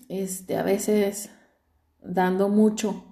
este, 0.08 0.56
a 0.56 0.64
veces 0.64 1.30
dando 2.02 2.48
mucho. 2.48 3.04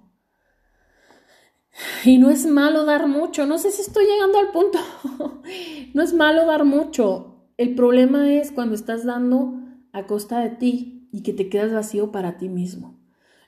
Y 2.04 2.18
no 2.18 2.30
es 2.30 2.46
malo 2.46 2.84
dar 2.84 3.06
mucho, 3.06 3.46
no 3.46 3.58
sé 3.58 3.70
si 3.70 3.82
estoy 3.82 4.06
llegando 4.06 4.38
al 4.38 4.50
punto. 4.50 4.78
no 5.94 6.02
es 6.02 6.12
malo 6.14 6.46
dar 6.46 6.64
mucho. 6.64 7.48
El 7.56 7.76
problema 7.76 8.32
es 8.32 8.50
cuando 8.50 8.74
estás 8.74 9.04
dando 9.04 9.54
a 9.92 10.06
costa 10.06 10.40
de 10.40 10.50
ti 10.50 11.08
y 11.12 11.22
que 11.22 11.32
te 11.32 11.48
quedas 11.48 11.72
vacío 11.72 12.10
para 12.10 12.38
ti 12.38 12.48
mismo. 12.48 12.93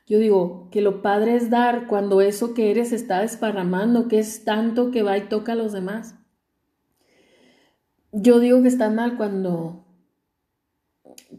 Yo 0.06 0.18
digo 0.18 0.68
que 0.70 0.80
lo 0.80 1.02
padre 1.02 1.34
es 1.34 1.50
dar 1.50 1.88
cuando 1.88 2.20
eso 2.20 2.54
que 2.54 2.70
eres 2.70 2.92
está 2.92 3.20
desparramando, 3.20 4.08
que 4.08 4.18
es 4.18 4.44
tanto 4.44 4.90
que 4.90 5.02
va 5.02 5.18
y 5.18 5.28
toca 5.28 5.52
a 5.52 5.56
los 5.56 5.72
demás. 5.72 6.14
Yo 8.12 8.38
digo 8.38 8.62
que 8.62 8.68
está 8.68 8.88
mal 8.88 9.16
cuando 9.16 9.86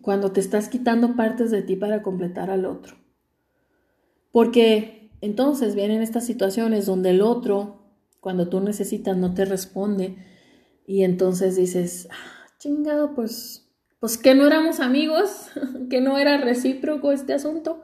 cuando 0.01 0.31
te 0.31 0.39
estás 0.39 0.69
quitando 0.69 1.15
partes 1.15 1.51
de 1.51 1.61
ti 1.61 1.75
para 1.75 2.01
completar 2.01 2.49
al 2.49 2.65
otro. 2.65 2.95
Porque 4.31 5.11
entonces 5.21 5.75
vienen 5.75 6.01
estas 6.01 6.25
situaciones 6.25 6.85
donde 6.85 7.11
el 7.11 7.21
otro, 7.21 7.81
cuando 8.19 8.49
tú 8.49 8.59
necesitas, 8.59 9.17
no 9.17 9.33
te 9.33 9.45
responde 9.45 10.17
y 10.85 11.03
entonces 11.03 11.55
dices, 11.55 12.07
ah, 12.11 12.47
chingado, 12.59 13.13
pues, 13.15 13.69
pues 13.99 14.17
que 14.17 14.35
no 14.35 14.45
éramos 14.45 14.79
amigos, 14.79 15.47
que 15.89 16.01
no 16.01 16.17
era 16.17 16.37
recíproco 16.37 17.11
este 17.11 17.33
asunto. 17.33 17.81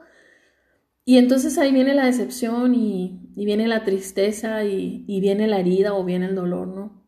Y 1.04 1.18
entonces 1.18 1.58
ahí 1.58 1.72
viene 1.72 1.94
la 1.94 2.06
decepción 2.06 2.74
y, 2.74 3.30
viene 3.36 3.68
la 3.68 3.84
tristeza 3.84 4.64
y, 4.64 5.04
y, 5.06 5.20
viene 5.20 5.46
la 5.46 5.60
herida 5.60 5.94
o 5.94 6.04
viene 6.04 6.26
el 6.26 6.34
dolor, 6.34 6.68
¿no? 6.68 7.04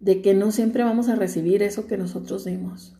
De 0.00 0.22
que 0.22 0.34
no 0.34 0.52
siempre 0.52 0.84
vamos 0.84 1.08
a 1.08 1.16
recibir 1.16 1.62
eso 1.62 1.86
que 1.86 1.98
nosotros 1.98 2.44
dimos. 2.44 2.96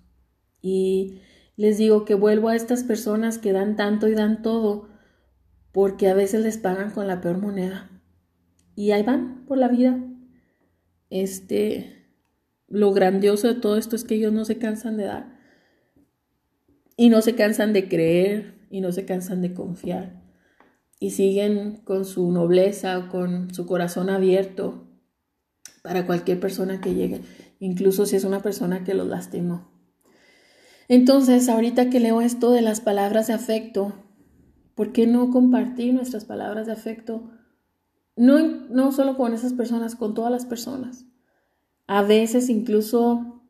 Y 0.61 1.21
les 1.57 1.79
digo 1.79 2.05
que 2.05 2.15
vuelvo 2.15 2.49
a 2.49 2.57
estas 2.57 2.85
personas 2.85 3.39
que 3.39 3.53
dan 3.53 3.77
tanto 3.77 4.09
y 4.09 4.15
dan 4.15 4.43
todo 4.43 4.89
porque 5.73 6.09
a 6.09 6.15
veces 6.15 6.43
les 6.43 6.59
pagan 6.59 6.91
con 6.91 7.07
la 7.07 7.21
peor 7.21 7.39
moneda. 7.39 7.91
Y 8.75 8.91
ahí 8.93 9.03
van 9.03 9.47
por 9.47 9.59
la 9.59 9.69
vida. 9.69 9.99
Este, 11.09 12.07
lo 12.69 12.93
grandioso 12.93 13.49
de 13.49 13.61
todo 13.61 13.77
esto 13.77 13.97
es 13.97 14.05
que 14.05 14.17
ellos 14.17 14.33
no 14.33 14.45
se 14.45 14.59
cansan 14.59 14.97
de 14.97 15.05
dar. 15.05 15.39
Y 16.97 17.09
no 17.11 17.23
se 17.23 17.35
cansan 17.35 17.73
de 17.73 17.89
creer, 17.89 18.56
y 18.71 18.81
no 18.81 18.93
se 18.93 19.05
cansan 19.05 19.43
de 19.43 19.55
confiar 19.55 20.27
y 20.99 21.11
siguen 21.11 21.77
con 21.85 22.05
su 22.05 22.31
nobleza, 22.33 23.09
con 23.11 23.53
su 23.53 23.67
corazón 23.67 24.11
abierto 24.11 24.87
para 25.83 26.07
cualquier 26.07 26.41
persona 26.41 26.81
que 26.81 26.95
llegue, 26.95 27.21
incluso 27.61 28.07
si 28.07 28.17
es 28.17 28.25
una 28.25 28.41
persona 28.41 28.83
que 28.85 28.95
los 28.95 29.07
lastimó. 29.07 29.71
Entonces, 30.89 31.49
ahorita 31.49 31.91
que 31.91 32.01
leo 32.01 32.21
esto 32.21 32.53
de 32.53 32.63
las 32.63 32.81
palabras 32.81 33.27
de 33.27 33.35
afecto, 33.35 33.95
¿por 34.75 34.93
qué 34.93 35.07
no 35.07 35.31
compartir 35.31 35.95
nuestras 35.95 36.25
palabras 36.25 36.67
de 36.67 36.73
afecto? 36.73 37.31
No, 38.17 38.39
no 38.41 38.93
solo 38.93 39.17
con 39.17 39.35
esas 39.35 39.53
personas, 39.53 39.97
con 39.97 40.15
todas 40.15 40.33
las 40.33 40.47
personas. 40.47 41.07
A 41.87 42.03
veces 42.03 42.49
incluso 42.49 43.43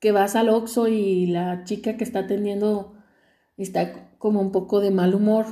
que 0.00 0.12
vas 0.12 0.36
al 0.36 0.48
Oxxo 0.48 0.88
y 0.88 1.26
la 1.26 1.64
chica 1.64 1.96
que 1.96 2.04
está 2.04 2.20
atendiendo 2.20 2.94
está 3.62 4.10
como 4.18 4.40
un 4.40 4.52
poco 4.52 4.80
de 4.80 4.90
mal 4.90 5.14
humor. 5.14 5.46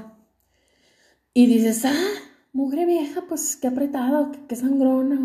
Y 1.34 1.46
dices, 1.46 1.84
ah, 1.84 2.10
mugre 2.52 2.84
vieja, 2.84 3.24
pues 3.28 3.56
qué 3.56 3.68
apretada, 3.68 4.30
qué, 4.48 4.56
sangrona. 4.56 5.20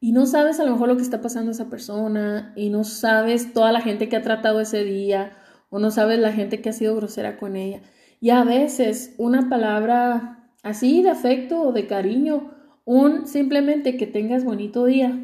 Y 0.00 0.12
no 0.12 0.26
sabes 0.26 0.60
a 0.60 0.64
lo 0.64 0.72
mejor 0.72 0.88
lo 0.88 0.96
que 0.96 1.02
está 1.02 1.20
pasando 1.20 1.50
esa 1.50 1.70
persona, 1.70 2.52
y 2.56 2.70
no 2.70 2.84
sabes 2.84 3.52
toda 3.52 3.72
la 3.72 3.80
gente 3.80 4.08
que 4.08 4.16
ha 4.16 4.22
tratado 4.22 4.60
ese 4.60 4.84
día, 4.84 5.36
o 5.70 5.78
no 5.78 5.90
sabes 5.90 6.18
la 6.18 6.32
gente 6.32 6.60
que 6.60 6.70
ha 6.70 6.72
sido 6.72 6.96
grosera 6.96 7.36
con 7.36 7.56
ella. 7.56 7.82
Y 8.20 8.30
a 8.30 8.44
veces 8.44 9.14
una 9.18 9.48
palabra 9.48 10.52
así 10.62 11.02
de 11.02 11.10
afecto 11.10 11.62
o 11.62 11.72
de 11.72 11.86
cariño, 11.86 12.50
un 12.84 13.26
simplemente 13.26 13.96
que 13.96 14.06
tengas 14.06 14.44
bonito 14.44 14.84
día, 14.84 15.18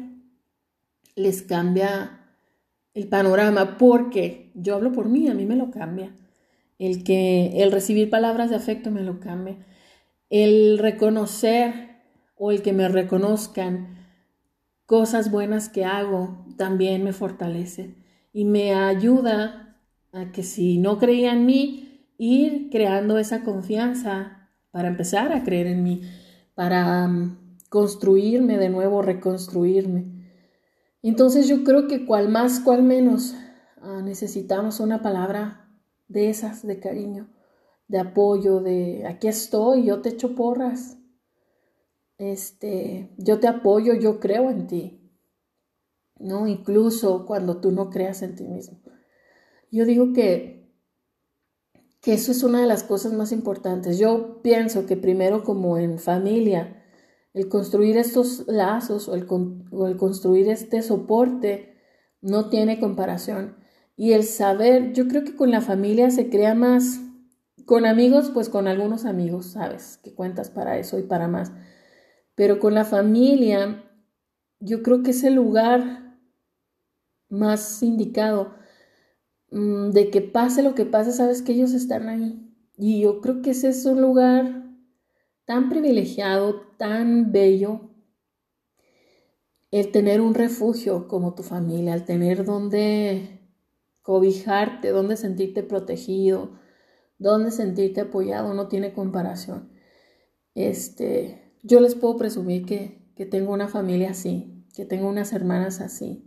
les 1.15 1.41
cambia 1.41 2.21
el 2.93 3.07
panorama, 3.07 3.77
porque 3.77 4.51
yo 4.55 4.75
hablo 4.75 4.91
por 4.91 5.09
mí, 5.09 5.27
a 5.27 5.33
mí 5.33 5.45
me 5.45 5.55
lo 5.55 5.69
cambia 5.69 6.11
el 6.79 7.03
que 7.03 7.63
el 7.63 7.71
recibir 7.71 8.09
palabras 8.09 8.49
de 8.49 8.55
afecto 8.55 8.91
me 8.91 9.03
lo 9.03 9.19
cambie, 9.19 9.57
el 10.29 10.77
reconocer 10.77 12.01
o 12.35 12.51
el 12.51 12.61
que 12.61 12.73
me 12.73 12.87
reconozcan 12.87 13.97
cosas 14.85 15.31
buenas 15.31 15.69
que 15.69 15.85
hago 15.85 16.45
también 16.57 17.03
me 17.03 17.13
fortalece 17.13 17.95
y 18.33 18.45
me 18.45 18.73
ayuda 18.73 19.79
a 20.11 20.31
que 20.31 20.43
si 20.43 20.77
no 20.77 20.97
creía 20.97 21.33
en 21.33 21.45
mí, 21.45 22.13
ir 22.17 22.69
creando 22.71 23.17
esa 23.17 23.43
confianza 23.43 24.49
para 24.71 24.87
empezar 24.87 25.31
a 25.33 25.43
creer 25.43 25.67
en 25.67 25.83
mí, 25.83 26.01
para 26.55 27.07
mm, 27.07 27.57
construirme 27.69 28.57
de 28.57 28.69
nuevo, 28.69 29.01
reconstruirme. 29.01 30.05
Entonces 31.03 31.47
yo 31.47 31.63
creo 31.63 31.87
que 31.87 32.05
cual 32.05 32.29
más, 32.29 32.59
cual 32.59 32.83
menos, 32.83 33.35
ah, 33.81 34.01
necesitamos 34.03 34.79
una 34.79 35.01
palabra 35.01 35.66
de 36.07 36.29
esas 36.29 36.65
de 36.65 36.79
cariño, 36.79 37.29
de 37.87 37.99
apoyo, 37.99 38.59
de 38.59 39.05
aquí 39.07 39.27
estoy, 39.27 39.85
yo 39.85 40.01
te 40.01 40.09
echo 40.09 40.35
porras. 40.35 40.97
Este, 42.17 43.13
yo 43.17 43.39
te 43.39 43.47
apoyo, 43.47 43.93
yo 43.93 44.19
creo 44.19 44.49
en 44.49 44.67
ti. 44.67 45.11
¿No? 46.19 46.47
Incluso 46.47 47.25
cuando 47.25 47.61
tú 47.61 47.71
no 47.71 47.89
creas 47.89 48.21
en 48.23 48.35
ti 48.35 48.47
mismo. 48.47 48.81
Yo 49.71 49.85
digo 49.85 50.13
que 50.13 50.57
que 52.07 52.13
eso 52.13 52.31
es 52.31 52.41
una 52.43 52.61
de 52.61 52.67
las 52.67 52.83
cosas 52.83 53.11
más 53.11 53.33
importantes. 53.33 53.97
Yo 53.97 54.41
pienso 54.41 54.85
que 54.85 54.95
primero 54.95 55.43
como 55.43 55.77
en 55.77 55.99
familia, 55.99 56.81
el 57.33 57.49
construir 57.49 57.97
estos 57.97 58.45
lazos 58.47 59.09
o 59.09 59.13
el, 59.13 59.27
o 59.29 59.87
el 59.87 59.97
construir 59.97 60.47
este 60.47 60.81
soporte 60.83 61.75
no 62.21 62.49
tiene 62.49 62.79
comparación. 62.79 63.56
Y 63.97 64.13
el 64.13 64.23
saber, 64.23 64.93
yo 64.93 65.07
creo 65.07 65.23
que 65.23 65.35
con 65.35 65.49
la 65.49 65.59
familia 65.59 66.11
se 66.11 66.29
crea 66.29 66.53
más, 66.53 67.01
con 67.65 67.85
amigos, 67.87 68.29
pues 68.31 68.47
con 68.47 68.67
algunos 68.67 69.05
amigos, 69.05 69.47
sabes, 69.47 69.97
que 70.03 70.13
cuentas 70.13 70.51
para 70.51 70.77
eso 70.77 70.99
y 70.99 71.01
para 71.01 71.27
más. 71.27 71.51
Pero 72.35 72.59
con 72.59 72.75
la 72.75 72.85
familia, 72.85 73.83
yo 74.59 74.83
creo 74.83 75.01
que 75.01 75.11
es 75.11 75.23
el 75.23 75.33
lugar 75.33 76.15
más 77.27 77.81
indicado 77.81 78.53
mm, 79.49 79.89
de 79.89 80.11
que 80.11 80.21
pase 80.21 80.61
lo 80.61 80.75
que 80.75 80.85
pase, 80.85 81.11
sabes 81.11 81.41
que 81.41 81.53
ellos 81.53 81.73
están 81.73 82.07
ahí. 82.07 82.55
Y 82.77 83.01
yo 83.01 83.19
creo 83.19 83.41
que 83.41 83.49
ese 83.49 83.69
es 83.69 83.83
un 83.87 83.99
lugar 83.99 84.63
tan 85.45 85.69
privilegiado, 85.69 86.61
tan 86.77 87.31
bello, 87.31 87.89
el 89.71 89.91
tener 89.91 90.21
un 90.21 90.35
refugio 90.35 91.07
como 91.07 91.33
tu 91.33 91.41
familia, 91.41 91.95
el 91.95 92.05
tener 92.05 92.45
donde 92.45 93.36
cobijarte, 94.07 94.91
donde 94.91 95.17
sentirte 95.17 95.63
protegido, 95.63 96.57
donde 97.17 97.51
sentirte 97.51 97.99
apoyado, 97.99 98.53
no 98.53 98.69
tiene 98.69 98.93
comparación. 98.93 99.69
Este, 100.55 101.51
yo 101.61 101.81
les 101.81 101.93
puedo 101.93 102.15
presumir 102.15 102.65
que, 102.65 103.11
que 103.17 103.25
tengo 103.25 103.51
una 103.51 103.67
familia 103.67 104.11
así, 104.11 104.63
que 104.73 104.85
tengo 104.85 105.09
unas 105.09 105.33
hermanas 105.33 105.81
así, 105.81 106.25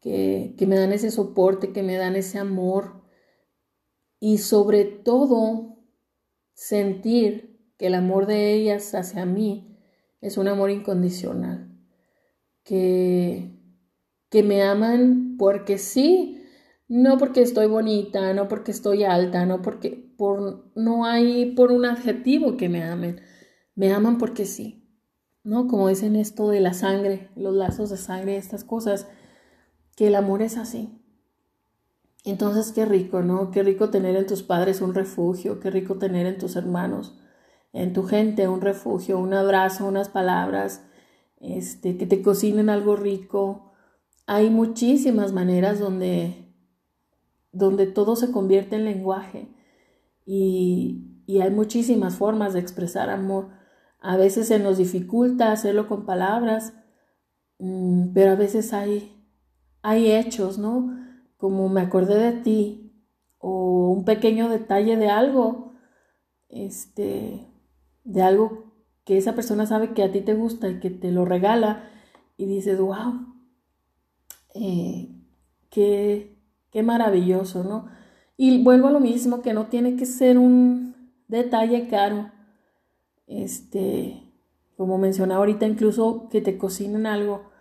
que, 0.00 0.54
que 0.56 0.66
me 0.66 0.76
dan 0.76 0.90
ese 0.90 1.10
soporte, 1.10 1.74
que 1.74 1.82
me 1.82 1.96
dan 1.96 2.16
ese 2.16 2.38
amor 2.38 3.02
y 4.18 4.38
sobre 4.38 4.86
todo 4.86 5.84
sentir 6.54 7.60
que 7.76 7.88
el 7.88 7.94
amor 7.94 8.24
de 8.24 8.54
ellas 8.54 8.94
hacia 8.94 9.26
mí 9.26 9.78
es 10.22 10.38
un 10.38 10.48
amor 10.48 10.70
incondicional, 10.70 11.78
que, 12.64 13.50
que 14.30 14.42
me 14.42 14.62
aman 14.62 15.36
porque 15.36 15.76
sí, 15.76 16.38
no 16.92 17.16
porque 17.16 17.40
estoy 17.40 17.68
bonita, 17.68 18.34
no 18.34 18.48
porque 18.48 18.70
estoy 18.70 19.04
alta, 19.04 19.46
no 19.46 19.62
porque 19.62 20.12
por, 20.18 20.70
no 20.74 21.06
hay 21.06 21.54
por 21.54 21.72
un 21.72 21.86
adjetivo 21.86 22.58
que 22.58 22.68
me 22.68 22.84
amen, 22.84 23.22
me 23.74 23.94
aman 23.94 24.18
porque 24.18 24.44
sí, 24.44 24.86
¿no? 25.42 25.68
Como 25.68 25.88
dicen 25.88 26.16
esto 26.16 26.50
de 26.50 26.60
la 26.60 26.74
sangre, 26.74 27.30
los 27.34 27.54
lazos 27.54 27.88
de 27.88 27.96
sangre, 27.96 28.36
estas 28.36 28.62
cosas, 28.62 29.08
que 29.96 30.08
el 30.08 30.14
amor 30.14 30.42
es 30.42 30.58
así. 30.58 31.02
Entonces, 32.24 32.72
qué 32.72 32.84
rico, 32.84 33.22
¿no? 33.22 33.50
Qué 33.52 33.62
rico 33.62 33.88
tener 33.88 34.14
en 34.14 34.26
tus 34.26 34.42
padres 34.42 34.82
un 34.82 34.92
refugio, 34.92 35.60
qué 35.60 35.70
rico 35.70 35.96
tener 35.96 36.26
en 36.26 36.36
tus 36.36 36.56
hermanos, 36.56 37.18
en 37.72 37.94
tu 37.94 38.02
gente 38.02 38.48
un 38.48 38.60
refugio, 38.60 39.18
un 39.18 39.32
abrazo, 39.32 39.86
unas 39.86 40.10
palabras, 40.10 40.84
este, 41.40 41.96
que 41.96 42.04
te 42.04 42.20
cocinen 42.20 42.68
algo 42.68 42.96
rico. 42.96 43.72
Hay 44.26 44.50
muchísimas 44.50 45.32
maneras 45.32 45.80
donde, 45.80 46.41
donde 47.52 47.86
todo 47.86 48.16
se 48.16 48.32
convierte 48.32 48.76
en 48.76 48.84
lenguaje 48.84 49.48
y, 50.24 51.22
y 51.26 51.40
hay 51.40 51.50
muchísimas 51.50 52.16
formas 52.16 52.54
de 52.54 52.60
expresar 52.60 53.10
amor. 53.10 53.50
A 54.00 54.16
veces 54.16 54.48
se 54.48 54.58
nos 54.58 54.78
dificulta 54.78 55.52
hacerlo 55.52 55.86
con 55.88 56.06
palabras, 56.06 56.74
mm, 57.58 58.12
pero 58.14 58.32
a 58.32 58.36
veces 58.36 58.72
hay, 58.72 59.24
hay 59.82 60.10
hechos, 60.10 60.58
¿no? 60.58 61.02
como 61.42 61.68
me 61.68 61.80
acordé 61.80 62.20
de 62.20 62.40
ti 62.40 62.94
o 63.38 63.90
un 63.90 64.04
pequeño 64.04 64.48
detalle 64.48 64.96
de 64.96 65.08
algo, 65.08 65.72
este, 66.48 67.48
de 68.04 68.22
algo 68.22 68.72
que 69.04 69.18
esa 69.18 69.34
persona 69.34 69.66
sabe 69.66 69.92
que 69.92 70.04
a 70.04 70.12
ti 70.12 70.20
te 70.20 70.34
gusta 70.34 70.68
y 70.68 70.78
que 70.78 70.88
te 70.90 71.10
lo 71.10 71.24
regala 71.24 71.90
y 72.36 72.46
dices, 72.46 72.78
wow, 72.78 73.26
eh, 74.54 75.16
qué, 75.68 76.31
qué 76.72 76.82
maravilloso, 76.82 77.62
¿no? 77.62 77.86
Y 78.36 78.64
vuelvo 78.64 78.88
a 78.88 78.92
lo 78.92 78.98
mismo, 78.98 79.42
que 79.42 79.52
no 79.52 79.66
tiene 79.66 79.94
que 79.96 80.06
ser 80.06 80.38
un 80.38 81.12
detalle 81.28 81.86
caro, 81.86 82.32
este, 83.28 84.32
como 84.76 84.98
mencionaba 84.98 85.40
ahorita, 85.40 85.66
incluso 85.66 86.28
que 86.30 86.40
te 86.40 86.58
cocinen 86.58 87.06
algo 87.06 87.52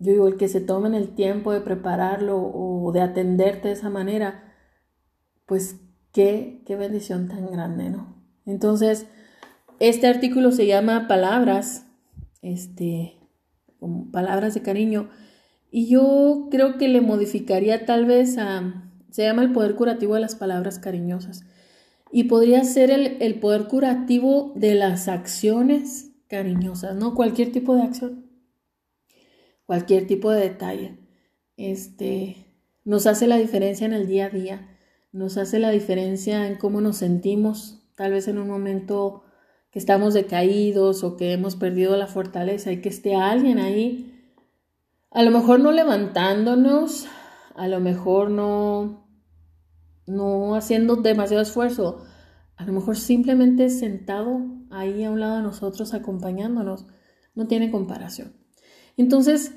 yo 0.00 0.12
digo, 0.12 0.28
el 0.28 0.38
que 0.38 0.48
se 0.48 0.62
tomen 0.62 0.94
el 0.94 1.14
tiempo 1.14 1.52
de 1.52 1.60
prepararlo 1.60 2.38
o 2.38 2.90
de 2.90 3.02
atenderte 3.02 3.68
de 3.68 3.74
esa 3.74 3.90
manera, 3.90 4.54
pues 5.44 5.78
qué, 6.10 6.62
qué 6.66 6.74
bendición 6.74 7.28
tan 7.28 7.50
grande, 7.50 7.90
¿no? 7.90 8.16
Entonces, 8.46 9.06
este 9.78 10.06
artículo 10.06 10.52
se 10.52 10.66
llama 10.66 11.06
Palabras, 11.06 11.86
este, 12.40 13.18
palabras 14.10 14.54
de 14.54 14.62
cariño, 14.62 15.10
y 15.70 15.88
yo 15.88 16.48
creo 16.50 16.78
que 16.78 16.88
le 16.88 17.00
modificaría 17.00 17.86
tal 17.86 18.06
vez 18.06 18.38
a, 18.38 18.90
se 19.10 19.22
llama 19.22 19.42
el 19.42 19.52
poder 19.52 19.74
curativo 19.74 20.14
de 20.14 20.20
las 20.20 20.34
palabras 20.34 20.78
cariñosas, 20.78 21.44
y 22.12 22.24
podría 22.24 22.64
ser 22.64 22.90
el, 22.90 23.18
el 23.20 23.38
poder 23.38 23.68
curativo 23.68 24.52
de 24.56 24.74
las 24.74 25.06
acciones 25.08 26.10
cariñosas, 26.26 26.96
¿no? 26.96 27.14
Cualquier 27.14 27.52
tipo 27.52 27.76
de 27.76 27.82
acción 27.82 28.30
cualquier 29.70 30.08
tipo 30.08 30.32
de 30.32 30.40
detalle. 30.40 30.98
Este, 31.56 32.56
nos 32.82 33.06
hace 33.06 33.28
la 33.28 33.36
diferencia 33.36 33.86
en 33.86 33.92
el 33.92 34.08
día 34.08 34.26
a 34.26 34.28
día, 34.28 34.80
nos 35.12 35.36
hace 35.36 35.60
la 35.60 35.70
diferencia 35.70 36.48
en 36.48 36.56
cómo 36.56 36.80
nos 36.80 36.96
sentimos, 36.96 37.88
tal 37.94 38.10
vez 38.10 38.26
en 38.26 38.38
un 38.38 38.48
momento 38.48 39.22
que 39.70 39.78
estamos 39.78 40.12
decaídos 40.12 41.04
o 41.04 41.16
que 41.16 41.30
hemos 41.32 41.54
perdido 41.54 41.96
la 41.96 42.08
fortaleza 42.08 42.72
y 42.72 42.80
que 42.80 42.88
esté 42.88 43.14
alguien 43.14 43.60
ahí, 43.60 44.09
a 45.10 45.22
lo 45.22 45.30
mejor 45.30 45.60
no 45.60 45.72
levantándonos, 45.72 47.06
a 47.54 47.68
lo 47.68 47.80
mejor 47.80 48.30
no, 48.30 49.06
no 50.06 50.54
haciendo 50.54 50.96
demasiado 50.96 51.42
esfuerzo, 51.42 52.04
a 52.56 52.64
lo 52.64 52.72
mejor 52.72 52.96
simplemente 52.96 53.70
sentado 53.70 54.40
ahí 54.70 55.04
a 55.04 55.10
un 55.10 55.20
lado 55.20 55.36
de 55.36 55.42
nosotros 55.42 55.94
acompañándonos, 55.94 56.86
no 57.34 57.46
tiene 57.46 57.70
comparación. 57.70 58.36
Entonces, 58.96 59.54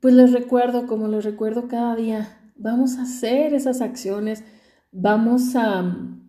pues 0.00 0.14
les 0.14 0.32
recuerdo, 0.32 0.86
como 0.86 1.08
les 1.08 1.24
recuerdo 1.24 1.68
cada 1.68 1.96
día, 1.96 2.52
vamos 2.56 2.96
a 2.96 3.02
hacer 3.02 3.54
esas 3.54 3.80
acciones, 3.80 4.44
vamos 4.92 5.54
a 5.56 5.82
mm, 5.82 6.28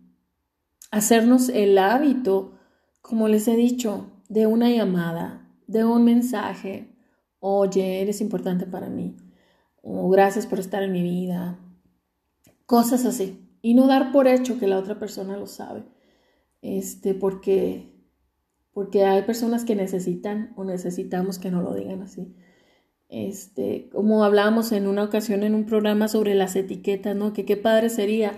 hacernos 0.90 1.48
el 1.48 1.78
hábito, 1.78 2.58
como 3.00 3.28
les 3.28 3.48
he 3.48 3.56
dicho, 3.56 4.10
de 4.28 4.46
una 4.46 4.70
llamada, 4.70 5.48
de 5.66 5.84
un 5.84 6.04
mensaje, 6.04 6.89
oye, 7.40 8.02
eres 8.02 8.20
importante 8.20 8.66
para 8.66 8.88
mí, 8.88 9.16
o 9.82 10.08
gracias 10.10 10.46
por 10.46 10.60
estar 10.60 10.82
en 10.82 10.92
mi 10.92 11.02
vida, 11.02 11.58
cosas 12.66 13.04
así. 13.04 13.46
Y 13.62 13.74
no 13.74 13.86
dar 13.86 14.12
por 14.12 14.26
hecho 14.28 14.58
que 14.58 14.66
la 14.66 14.78
otra 14.78 14.98
persona 14.98 15.36
lo 15.36 15.46
sabe, 15.46 15.84
este, 16.62 17.14
porque, 17.14 17.92
porque 18.72 19.04
hay 19.04 19.22
personas 19.22 19.64
que 19.64 19.74
necesitan 19.74 20.52
o 20.56 20.64
necesitamos 20.64 21.38
que 21.38 21.50
no 21.50 21.62
lo 21.62 21.74
digan 21.74 22.02
así. 22.02 22.34
Este, 23.08 23.90
como 23.90 24.24
hablábamos 24.24 24.70
en 24.70 24.86
una 24.86 25.02
ocasión 25.02 25.42
en 25.42 25.56
un 25.56 25.66
programa 25.66 26.06
sobre 26.06 26.34
las 26.34 26.54
etiquetas, 26.54 27.16
¿no? 27.16 27.32
Que 27.32 27.44
qué 27.44 27.56
padre 27.56 27.90
sería 27.90 28.32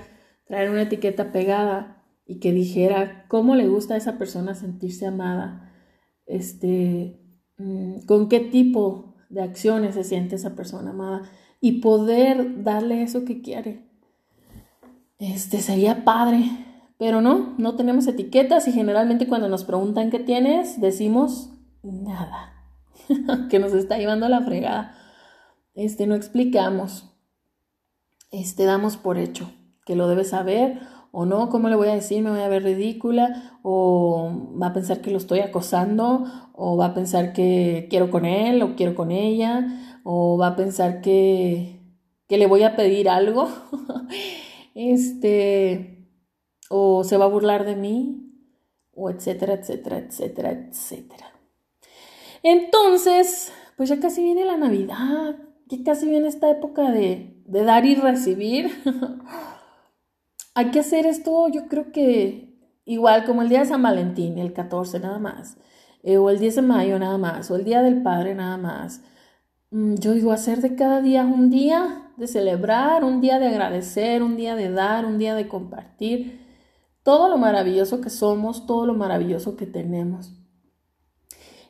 traer 0.47 0.71
una 0.71 0.83
etiqueta 0.83 1.31
pegada 1.31 2.03
y 2.25 2.41
que 2.41 2.53
dijera 2.53 3.27
cómo 3.29 3.55
le 3.55 3.69
gusta 3.69 3.95
a 3.95 3.97
esa 3.99 4.17
persona 4.17 4.55
sentirse 4.55 5.07
amada, 5.07 5.73
este, 6.27 7.22
con 8.07 8.29
qué 8.29 8.41
tipo 8.41 9.15
de 9.29 9.43
acciones 9.43 9.95
se 9.95 10.05
siente 10.05 10.37
esa 10.37 10.55
persona 10.55 10.91
amada 10.91 11.23
y 11.61 11.81
poder 11.81 12.63
darle 12.65 13.03
eso 13.03 13.25
que 13.25 13.41
quiere. 13.41 13.89
Este 15.19 15.61
sería 15.61 16.05
padre, 16.05 16.45
pero 16.99 17.21
no, 17.21 17.55
no 17.59 17.77
tenemos 17.77 18.07
etiquetas 18.07 18.67
y 18.69 18.73
generalmente 18.73 19.29
cuando 19.29 19.49
nos 19.49 19.65
preguntan 19.65 20.11
qué 20.11 20.19
tienes, 20.19 20.81
decimos 20.81 21.51
nada. 21.83 22.53
que 23.51 23.59
nos 23.59 23.73
está 23.73 23.99
llevando 23.99 24.27
a 24.27 24.29
la 24.29 24.43
fregada. 24.43 24.95
Este, 25.75 26.07
no 26.07 26.15
explicamos. 26.15 27.11
Este, 28.31 28.65
damos 28.65 28.97
por 28.97 29.19
hecho 29.19 29.53
que 29.85 29.97
lo 29.97 30.09
debe 30.09 30.25
saber 30.25 30.81
o 31.11 31.27
no, 31.27 31.51
¿cómo 31.51 31.69
le 31.69 31.77
voy 31.77 31.89
a 31.89 31.95
decir? 31.95 32.23
Me 32.23 32.31
voy 32.31 32.41
a 32.41 32.49
ver 32.49 32.63
ridícula 32.63 33.59
o 33.63 34.57
va 34.61 34.69
a 34.69 34.73
pensar 34.73 35.03
que 35.03 35.11
lo 35.11 35.19
estoy 35.19 35.41
acosando 35.41 36.25
o 36.65 36.77
va 36.77 36.87
a 36.87 36.95
pensar 36.95 37.33
que 37.33 37.89
quiero 37.91 38.09
con 38.09 38.25
él 38.25 38.63
o 38.63 38.77
quiero 38.77 38.95
con 38.95 39.11
ella 39.11 39.99
o 40.05 40.39
va 40.39 40.49
a 40.49 40.57
pensar 40.57 41.01
que, 41.01 41.81
que 42.29 42.39
le 42.39 42.47
voy 42.47 42.63
a 42.63 42.77
pedir 42.77 43.09
algo. 43.09 43.49
este, 44.77 46.07
o 46.71 47.03
se 47.03 47.17
va 47.17 47.25
a 47.25 47.35
burlar 47.37 47.65
de 47.65 47.75
mí 47.75 48.33
o 48.95 49.11
etcétera, 49.11 49.55
etcétera, 49.55 49.99
etcétera, 49.99 50.53
etcétera. 50.53 51.33
Entonces, 52.45 53.53
pues 53.77 53.89
ya 53.89 53.99
casi 53.99 54.23
viene 54.23 54.45
la 54.45 54.57
Navidad, 54.57 55.35
ya 55.67 55.79
casi 55.85 56.09
viene 56.09 56.29
esta 56.29 56.49
época 56.49 56.93
de, 56.93 57.43
dar 57.45 57.85
y 57.87 57.97
recibir. 57.97 58.71
Hay 60.55 60.71
que 60.71 60.79
hacer 60.79 61.07
esto, 61.07 61.49
yo 61.49 61.67
creo 61.67 61.91
que 61.91 62.55
igual 62.85 63.25
como 63.25 63.43
el 63.43 63.49
día 63.49 63.61
de 63.61 63.67
San 63.67 63.83
Valentín, 63.83 64.39
el 64.39 64.53
14 64.53 65.01
nada 65.01 65.19
más, 65.19 65.57
eh, 66.03 66.17
o 66.17 66.31
el 66.31 66.39
10 66.39 66.57
de 66.57 66.63
mayo 66.63 66.99
nada 66.99 67.19
más, 67.19 67.51
o 67.51 67.57
el 67.57 67.65
Día 67.65 67.83
del 67.83 68.03
Padre 68.03 68.35
nada 68.35 68.57
más. 68.57 69.01
Mm, 69.71 69.95
yo 69.97 70.13
digo, 70.15 70.33
hacer 70.33 70.61
de 70.61 70.75
cada 70.75 71.01
día 71.01 71.25
un 71.25 71.51
día 71.51 72.11
de 72.17 72.27
celebrar, 72.27 73.05
un 73.05 73.21
día 73.21 73.39
de 73.39 73.49
agradecer, 73.49 74.23
un 74.23 74.37
día 74.37 74.55
de 74.55 74.71
dar, 74.71 75.07
un 75.07 75.19
día 75.19 75.35
de 75.35 75.49
compartir 75.49 76.41
todo 77.03 77.29
lo 77.29 77.39
maravilloso 77.39 78.01
que 78.01 78.11
somos, 78.11 78.67
todo 78.67 78.87
lo 78.87 78.95
maravilloso 78.95 79.57
que 79.57 79.67
tenemos. 79.67 80.33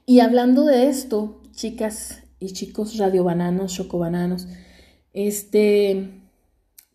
Y 0.05 0.21
hablando 0.21 0.65
de 0.65 0.89
esto, 0.89 1.41
chicas 1.53 2.23
y 2.41 2.53
chicos 2.53 2.99
radiobananos, 2.99 3.73
chocobananos, 3.73 4.49
este, 5.13 6.23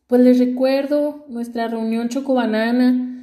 pues 0.07 0.21
les 0.21 0.39
recuerdo 0.39 1.25
nuestra 1.29 1.67
reunión 1.67 2.09
chocobanana. 2.09 3.13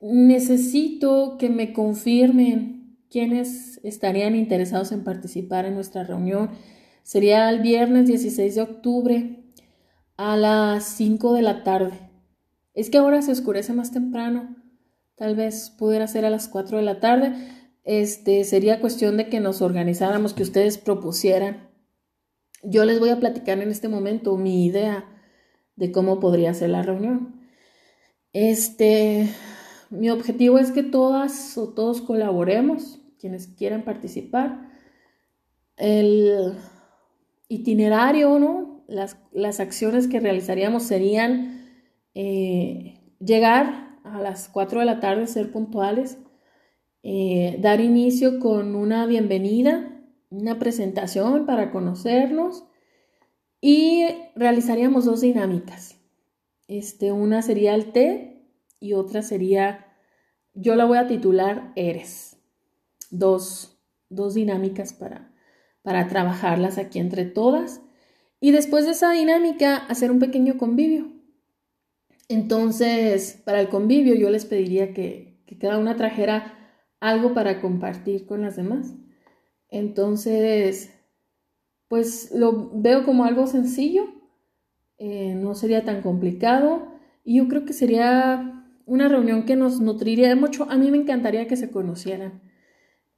Necesito 0.00 1.36
que 1.38 1.48
me 1.48 1.72
confirmen 1.72 2.75
quiénes 3.16 3.80
estarían 3.82 4.34
interesados 4.34 4.92
en 4.92 5.02
participar 5.02 5.64
en 5.64 5.72
nuestra 5.72 6.04
reunión. 6.04 6.50
Sería 7.02 7.48
el 7.48 7.62
viernes 7.62 8.08
16 8.08 8.56
de 8.56 8.60
octubre 8.60 9.44
a 10.18 10.36
las 10.36 10.84
5 10.84 11.32
de 11.32 11.40
la 11.40 11.64
tarde. 11.64 12.10
Es 12.74 12.90
que 12.90 12.98
ahora 12.98 13.22
se 13.22 13.32
oscurece 13.32 13.72
más 13.72 13.90
temprano. 13.90 14.54
Tal 15.14 15.34
vez 15.34 15.70
pudiera 15.70 16.06
ser 16.08 16.26
a 16.26 16.30
las 16.30 16.46
4 16.48 16.76
de 16.76 16.82
la 16.82 17.00
tarde 17.00 17.32
este, 17.84 18.44
sería 18.44 18.82
cuestión 18.82 19.16
de 19.16 19.30
que 19.30 19.40
nos 19.40 19.62
organizáramos, 19.62 20.34
que 20.34 20.42
ustedes 20.42 20.76
propusieran. 20.76 21.70
Yo 22.62 22.84
les 22.84 23.00
voy 23.00 23.08
a 23.08 23.18
platicar 23.18 23.60
en 23.60 23.70
este 23.70 23.88
momento 23.88 24.36
mi 24.36 24.66
idea 24.66 25.08
de 25.74 25.90
cómo 25.90 26.20
podría 26.20 26.52
ser 26.52 26.68
la 26.68 26.82
reunión. 26.82 27.40
Este, 28.34 29.30
mi 29.88 30.10
objetivo 30.10 30.58
es 30.58 30.70
que 30.70 30.82
todas 30.82 31.56
o 31.56 31.70
todos 31.70 32.02
colaboremos, 32.02 33.00
quienes 33.18 33.48
quieran 33.48 33.82
participar. 33.82 34.70
El 35.76 36.54
itinerario, 37.48 38.38
¿no? 38.38 38.84
Las, 38.88 39.18
las 39.32 39.60
acciones 39.60 40.08
que 40.08 40.20
realizaríamos 40.20 40.84
serían 40.84 41.56
eh, 42.14 43.00
llegar 43.18 43.98
a 44.04 44.20
las 44.20 44.48
4 44.48 44.80
de 44.80 44.86
la 44.86 45.00
tarde, 45.00 45.26
ser 45.26 45.50
puntuales, 45.50 46.18
eh, 47.02 47.56
dar 47.60 47.80
inicio 47.80 48.40
con 48.40 48.74
una 48.74 49.06
bienvenida, 49.06 50.02
una 50.30 50.58
presentación 50.58 51.46
para 51.46 51.70
conocernos 51.70 52.64
y 53.60 54.06
realizaríamos 54.34 55.04
dos 55.04 55.20
dinámicas. 55.20 56.00
Este, 56.68 57.12
una 57.12 57.42
sería 57.42 57.74
el 57.74 57.92
té 57.92 58.48
y 58.80 58.94
otra 58.94 59.22
sería, 59.22 59.86
yo 60.54 60.74
la 60.74 60.84
voy 60.84 60.98
a 60.98 61.06
titular 61.06 61.72
Eres. 61.76 62.35
Dos, 63.18 63.78
dos 64.08 64.34
dinámicas 64.34 64.92
para, 64.92 65.32
para 65.82 66.08
trabajarlas 66.08 66.78
aquí 66.78 66.98
entre 66.98 67.24
todas. 67.24 67.80
Y 68.40 68.50
después 68.50 68.84
de 68.84 68.92
esa 68.92 69.12
dinámica, 69.12 69.76
hacer 69.76 70.10
un 70.10 70.18
pequeño 70.18 70.58
convivio. 70.58 71.12
Entonces, 72.28 73.40
para 73.44 73.60
el 73.60 73.68
convivio 73.68 74.14
yo 74.14 74.30
les 74.30 74.44
pediría 74.44 74.92
que, 74.92 75.42
que 75.46 75.58
cada 75.58 75.78
una 75.78 75.96
trajera 75.96 76.54
algo 77.00 77.34
para 77.34 77.60
compartir 77.60 78.26
con 78.26 78.42
las 78.42 78.56
demás. 78.56 78.94
Entonces, 79.68 80.90
pues 81.88 82.32
lo 82.32 82.70
veo 82.74 83.04
como 83.04 83.24
algo 83.24 83.46
sencillo, 83.46 84.04
eh, 84.98 85.34
no 85.34 85.54
sería 85.54 85.84
tan 85.84 86.02
complicado 86.02 86.88
y 87.24 87.36
yo 87.36 87.48
creo 87.48 87.64
que 87.64 87.72
sería 87.72 88.64
una 88.86 89.08
reunión 89.08 89.44
que 89.44 89.56
nos 89.56 89.80
nutriría 89.80 90.34
mucho. 90.36 90.68
A 90.70 90.76
mí 90.76 90.90
me 90.90 90.96
encantaría 90.96 91.46
que 91.46 91.56
se 91.56 91.70
conocieran. 91.70 92.40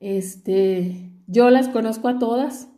Este, 0.01 1.11
yo 1.27 1.51
las 1.51 1.69
conozco 1.69 2.09
a 2.09 2.19
todas, 2.19 2.69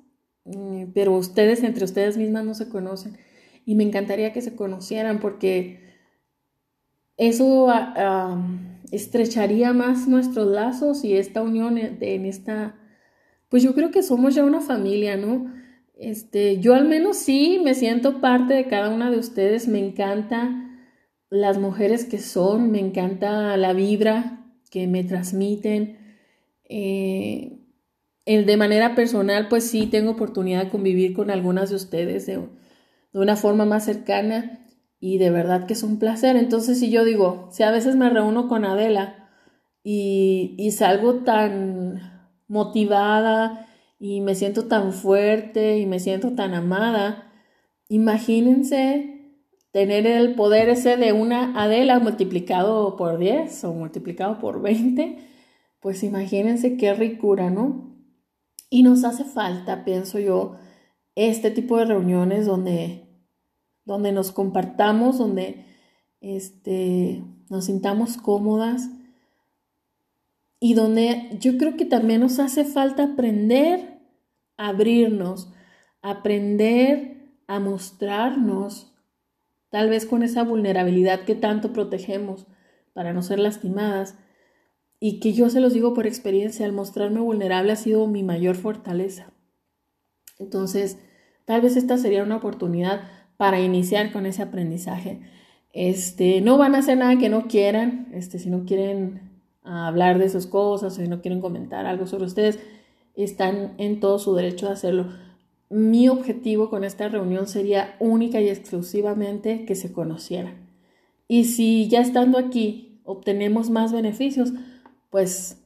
mm, 0.44 0.92
pero 0.94 1.16
ustedes 1.16 1.62
entre 1.62 1.84
ustedes 1.84 2.16
mismas 2.16 2.44
no 2.44 2.54
se 2.54 2.68
conocen 2.68 3.18
y 3.64 3.74
me 3.74 3.84
encantaría 3.84 4.32
que 4.32 4.42
se 4.42 4.56
conocieran 4.56 5.20
porque 5.20 5.80
eso 7.16 7.68
ah, 7.70 7.94
ah, 7.96 8.42
estrecharía 8.90 9.72
más 9.72 10.08
nuestros 10.08 10.46
lazos 10.46 11.04
y 11.04 11.16
esta 11.16 11.42
unión 11.42 11.78
en 11.78 12.24
esta, 12.24 12.76
pues 13.48 13.62
yo 13.62 13.74
creo 13.74 13.90
que 13.90 14.02
somos 14.02 14.34
ya 14.34 14.44
una 14.44 14.60
familia, 14.60 15.16
¿no? 15.16 15.52
Este, 15.94 16.60
yo 16.60 16.74
al 16.74 16.88
menos 16.88 17.18
sí 17.18 17.60
me 17.62 17.74
siento 17.74 18.22
parte 18.22 18.54
de 18.54 18.66
cada 18.66 18.88
una 18.88 19.10
de 19.10 19.18
ustedes, 19.18 19.68
me 19.68 19.78
encanta 19.78 20.66
las 21.28 21.58
mujeres 21.58 22.06
que 22.06 22.18
son, 22.18 22.70
me 22.70 22.80
encanta 22.80 23.56
la 23.58 23.74
vibra 23.74 24.46
que 24.70 24.86
me 24.86 25.04
transmiten. 25.04 25.99
Eh, 26.70 27.58
de 28.26 28.56
manera 28.56 28.94
personal, 28.94 29.48
pues 29.48 29.68
sí 29.68 29.86
tengo 29.86 30.12
oportunidad 30.12 30.64
de 30.64 30.70
convivir 30.70 31.14
con 31.14 31.30
algunas 31.30 31.70
de 31.70 31.76
ustedes 31.76 32.26
de, 32.26 32.40
una 33.12 33.36
forma 33.36 33.64
más 33.64 33.84
cercana 33.84 34.66
y 35.00 35.18
de 35.18 35.30
verdad 35.30 35.66
que 35.66 35.72
es 35.74 35.82
un 35.82 35.98
placer. 35.98 36.36
Entonces, 36.36 36.78
si 36.78 36.90
yo 36.90 37.04
digo, 37.04 37.48
si 37.50 37.64
a 37.64 37.70
veces 37.70 37.96
me 37.96 38.08
reúno 38.08 38.48
con 38.48 38.64
Adela 38.64 39.28
y, 39.82 40.54
y 40.58 40.70
salgo 40.70 41.16
tan 41.16 42.30
motivada, 42.46 43.66
y 44.00 44.22
me 44.22 44.34
siento 44.34 44.66
tan 44.66 44.92
fuerte 44.94 45.78
y 45.78 45.86
me 45.86 46.00
siento 46.00 46.32
tan 46.32 46.54
amada. 46.54 47.30
Imagínense 47.88 49.36
tener 49.72 50.06
el 50.06 50.34
poder 50.34 50.70
ese 50.70 50.96
de 50.96 51.12
una 51.12 51.62
Adela 51.62 51.98
multiplicado 52.00 52.96
por 52.96 53.18
10 53.18 53.62
o 53.64 53.74
multiplicado 53.74 54.38
por 54.38 54.62
20, 54.62 55.18
pues 55.80 56.02
imagínense 56.02 56.76
qué 56.76 56.94
ricura, 56.94 57.50
¿no? 57.50 57.96
Y 58.68 58.82
nos 58.82 59.04
hace 59.04 59.24
falta, 59.24 59.84
pienso 59.84 60.18
yo, 60.18 60.56
este 61.16 61.50
tipo 61.50 61.76
de 61.76 61.86
reuniones 61.86 62.46
donde, 62.46 63.08
donde 63.84 64.12
nos 64.12 64.30
compartamos, 64.30 65.18
donde 65.18 65.64
este, 66.20 67.24
nos 67.48 67.64
sintamos 67.64 68.16
cómodas 68.16 68.88
y 70.60 70.74
donde 70.74 71.36
yo 71.40 71.56
creo 71.56 71.76
que 71.76 71.86
también 71.86 72.20
nos 72.20 72.38
hace 72.38 72.64
falta 72.64 73.04
aprender 73.04 73.98
a 74.56 74.68
abrirnos, 74.68 75.50
aprender 76.02 77.32
a 77.46 77.58
mostrarnos, 77.58 78.92
tal 79.70 79.88
vez 79.88 80.04
con 80.06 80.22
esa 80.22 80.44
vulnerabilidad 80.44 81.24
que 81.24 81.34
tanto 81.34 81.72
protegemos 81.72 82.46
para 82.92 83.12
no 83.12 83.22
ser 83.22 83.38
lastimadas. 83.38 84.16
Y 85.00 85.18
que 85.18 85.32
yo 85.32 85.48
se 85.48 85.60
los 85.60 85.72
digo 85.72 85.94
por 85.94 86.06
experiencia, 86.06 86.66
al 86.66 86.72
mostrarme 86.72 87.20
vulnerable 87.20 87.72
ha 87.72 87.76
sido 87.76 88.06
mi 88.06 88.22
mayor 88.22 88.54
fortaleza. 88.54 89.32
Entonces, 90.38 90.98
tal 91.46 91.62
vez 91.62 91.76
esta 91.76 91.96
sería 91.96 92.22
una 92.22 92.36
oportunidad 92.36 93.08
para 93.38 93.60
iniciar 93.60 94.12
con 94.12 94.26
ese 94.26 94.42
aprendizaje. 94.42 95.20
Este, 95.72 96.42
no 96.42 96.58
van 96.58 96.74
a 96.74 96.78
hacer 96.78 96.98
nada 96.98 97.16
que 97.16 97.30
no 97.30 97.46
quieran, 97.48 98.08
este, 98.12 98.38
si 98.38 98.50
no 98.50 98.66
quieren 98.66 99.30
hablar 99.62 100.18
de 100.18 100.28
sus 100.28 100.46
cosas, 100.46 100.98
o 100.98 101.02
si 101.02 101.08
no 101.08 101.22
quieren 101.22 101.40
comentar 101.40 101.86
algo 101.86 102.06
sobre 102.06 102.26
ustedes, 102.26 102.58
están 103.14 103.74
en 103.78 104.00
todo 104.00 104.18
su 104.18 104.34
derecho 104.34 104.66
de 104.66 104.72
hacerlo. 104.72 105.06
Mi 105.70 106.08
objetivo 106.08 106.68
con 106.68 106.84
esta 106.84 107.08
reunión 107.08 107.46
sería 107.46 107.96
única 108.00 108.40
y 108.40 108.48
exclusivamente 108.48 109.64
que 109.64 109.74
se 109.74 109.92
conocieran. 109.92 110.68
Y 111.28 111.44
si 111.44 111.88
ya 111.88 112.00
estando 112.00 112.38
aquí 112.38 113.00
obtenemos 113.04 113.70
más 113.70 113.92
beneficios, 113.92 114.52
pues 115.10 115.62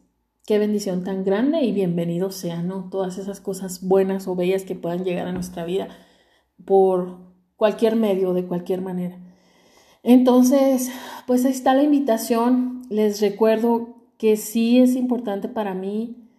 qué 0.46 0.59
bendición 0.59 1.04
tan 1.04 1.24
grande 1.24 1.62
y 1.62 1.72
bienvenido 1.72 2.30
sean, 2.30 2.66
¿no? 2.66 2.88
Todas 2.90 3.18
esas 3.18 3.40
cosas 3.40 3.87
buenas 3.87 4.26
o 4.26 4.35
bellas 4.35 4.64
que 4.64 4.74
puedan 4.74 5.04
llegar 5.04 5.26
a 5.26 5.33
nuestra 5.33 5.64
vida 5.64 5.88
por 6.64 7.18
cualquier 7.57 7.96
medio, 7.96 8.33
de 8.33 8.46
cualquier 8.46 8.80
manera. 8.80 9.18
Entonces, 10.02 10.90
pues 11.26 11.44
ahí 11.44 11.52
está 11.52 11.74
la 11.74 11.83
invitación. 11.83 12.83
Les 12.90 13.20
recuerdo 13.20 13.94
que 14.18 14.37
sí 14.37 14.78
es 14.78 14.96
importante 14.96 15.48
para 15.48 15.74
mí 15.74 16.30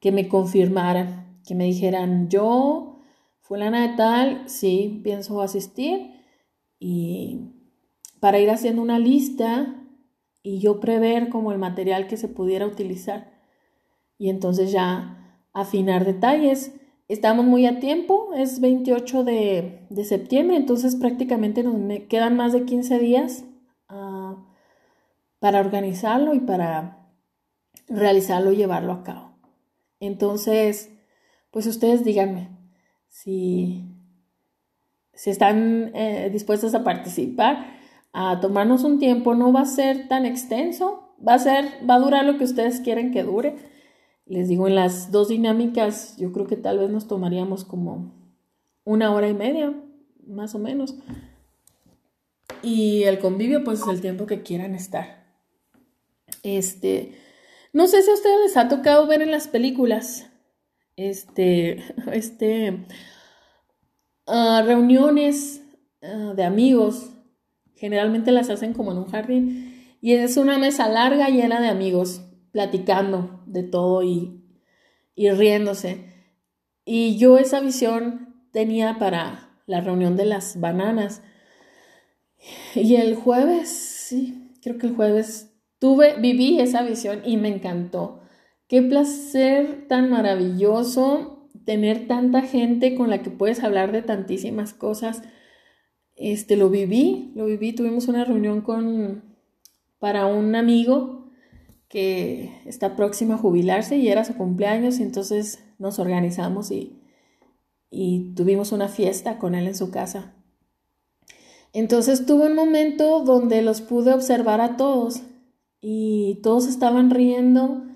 que 0.00 0.12
me 0.12 0.28
confirmaran, 0.28 1.40
que 1.46 1.54
me 1.54 1.64
dijeran, 1.64 2.28
yo, 2.28 3.00
fulana 3.40 3.88
de 3.88 3.96
tal, 3.96 4.48
sí, 4.48 5.00
pienso 5.02 5.42
asistir 5.42 6.12
y 6.78 7.52
para 8.20 8.38
ir 8.38 8.50
haciendo 8.50 8.80
una 8.80 8.98
lista 8.98 9.79
y 10.42 10.58
yo 10.60 10.80
prever 10.80 11.28
como 11.28 11.52
el 11.52 11.58
material 11.58 12.06
que 12.06 12.16
se 12.16 12.28
pudiera 12.28 12.66
utilizar 12.66 13.40
y 14.18 14.28
entonces 14.28 14.70
ya 14.70 15.38
afinar 15.52 16.04
detalles. 16.04 16.74
Estamos 17.08 17.44
muy 17.44 17.66
a 17.66 17.80
tiempo, 17.80 18.30
es 18.34 18.60
28 18.60 19.24
de, 19.24 19.86
septiembre, 20.04 20.56
entonces 20.56 20.94
prácticamente 20.96 21.62
nos 21.62 21.74
quedan 22.08 22.36
más 22.36 22.52
de 22.52 22.64
15 22.64 22.98
días 22.98 23.44
ah, 23.88 24.36
para 25.38 25.60
organizarlo 25.60 26.34
y 26.34 26.40
para 26.40 27.08
realizarlo 27.88 28.52
y 28.52 28.56
llevarlo 28.56 28.92
a 28.92 29.02
cabo. 29.02 29.32
Entonces, 29.98 30.90
pues 31.50 31.66
ustedes 31.66 32.04
díganme 32.04 32.50
si, 33.08 33.84
si 35.14 35.30
están 35.30 35.90
eh, 35.94 36.30
dispuestos 36.30 36.74
a 36.74 36.84
participar, 36.84 37.79
a 38.12 38.40
tomarnos 38.40 38.84
un 38.84 38.98
tiempo, 38.98 39.34
no 39.34 39.52
va 39.52 39.62
a 39.62 39.66
ser 39.66 40.08
tan 40.08 40.26
extenso, 40.26 41.14
va 41.26 41.34
a 41.34 41.38
ser, 41.38 41.66
va 41.88 41.94
a 41.94 42.00
durar 42.00 42.24
lo 42.24 42.38
que 42.38 42.44
ustedes 42.44 42.80
quieren 42.80 43.12
que 43.12 43.22
dure 43.22 43.70
les 44.30 44.48
digo, 44.48 44.68
en 44.68 44.76
las 44.76 45.10
dos 45.10 45.28
dinámicas 45.28 46.16
yo 46.16 46.30
creo 46.32 46.46
que 46.46 46.56
tal 46.56 46.78
vez 46.78 46.88
nos 46.88 47.08
tomaríamos 47.08 47.64
como 47.64 48.14
una 48.84 49.12
hora 49.12 49.28
y 49.28 49.34
media, 49.34 49.74
más 50.24 50.54
o 50.54 50.60
menos. 50.60 50.94
Y 52.62 53.02
el 53.02 53.18
convivio, 53.18 53.64
pues 53.64 53.80
es 53.80 53.88
el 53.88 54.00
tiempo 54.00 54.26
que 54.26 54.42
quieran 54.42 54.76
estar. 54.76 55.26
Este, 56.44 57.18
no 57.72 57.88
sé 57.88 58.02
si 58.02 58.10
a 58.10 58.14
ustedes 58.14 58.40
les 58.44 58.56
ha 58.56 58.68
tocado 58.68 59.08
ver 59.08 59.20
en 59.20 59.32
las 59.32 59.48
películas, 59.48 60.30
este, 60.94 61.82
este, 62.12 62.86
ah, 64.28 64.62
reuniones 64.64 65.60
ah, 66.02 66.34
de 66.36 66.44
amigos, 66.44 67.10
generalmente 67.80 68.30
las 68.30 68.50
hacen 68.50 68.74
como 68.74 68.92
en 68.92 68.98
un 68.98 69.06
jardín, 69.06 69.96
y 70.02 70.12
es 70.12 70.36
una 70.36 70.58
mesa 70.58 70.86
larga 70.86 71.28
llena 71.30 71.62
de 71.62 71.68
amigos 71.68 72.20
platicando 72.52 73.42
de 73.46 73.62
todo 73.62 74.02
y, 74.02 74.44
y 75.14 75.30
riéndose. 75.30 76.04
Y 76.84 77.16
yo 77.16 77.38
esa 77.38 77.60
visión 77.60 78.34
tenía 78.52 78.98
para 78.98 79.48
la 79.66 79.80
reunión 79.80 80.16
de 80.16 80.26
las 80.26 80.60
bananas. 80.60 81.22
Y 82.74 82.96
el 82.96 83.14
jueves, 83.14 83.70
sí, 83.70 84.52
creo 84.62 84.76
que 84.76 84.88
el 84.88 84.94
jueves 84.94 85.54
tuve, 85.78 86.16
viví 86.20 86.60
esa 86.60 86.82
visión 86.82 87.22
y 87.24 87.38
me 87.38 87.48
encantó. 87.48 88.20
Qué 88.68 88.82
placer 88.82 89.86
tan 89.88 90.10
maravilloso 90.10 91.48
tener 91.64 92.06
tanta 92.06 92.42
gente 92.42 92.94
con 92.94 93.08
la 93.08 93.22
que 93.22 93.30
puedes 93.30 93.64
hablar 93.64 93.90
de 93.90 94.02
tantísimas 94.02 94.74
cosas. 94.74 95.22
Este, 96.20 96.58
lo 96.58 96.68
viví, 96.68 97.32
lo 97.34 97.46
viví, 97.46 97.72
tuvimos 97.72 98.06
una 98.06 98.26
reunión 98.26 98.60
con, 98.60 99.22
para 99.98 100.26
un 100.26 100.54
amigo 100.54 101.30
que 101.88 102.60
está 102.66 102.94
próxima 102.94 103.36
a 103.36 103.38
jubilarse 103.38 103.96
y 103.96 104.08
era 104.08 104.26
su 104.26 104.34
cumpleaños 104.34 105.00
y 105.00 105.02
entonces 105.02 105.64
nos 105.78 105.98
organizamos 105.98 106.72
y, 106.72 107.00
y 107.90 108.34
tuvimos 108.34 108.70
una 108.70 108.88
fiesta 108.88 109.38
con 109.38 109.54
él 109.54 109.66
en 109.66 109.74
su 109.74 109.90
casa. 109.90 110.34
Entonces 111.72 112.26
tuve 112.26 112.48
un 112.48 112.54
momento 112.54 113.24
donde 113.24 113.62
los 113.62 113.80
pude 113.80 114.12
observar 114.12 114.60
a 114.60 114.76
todos 114.76 115.22
y 115.80 116.40
todos 116.42 116.66
estaban 116.66 117.08
riendo 117.08 117.86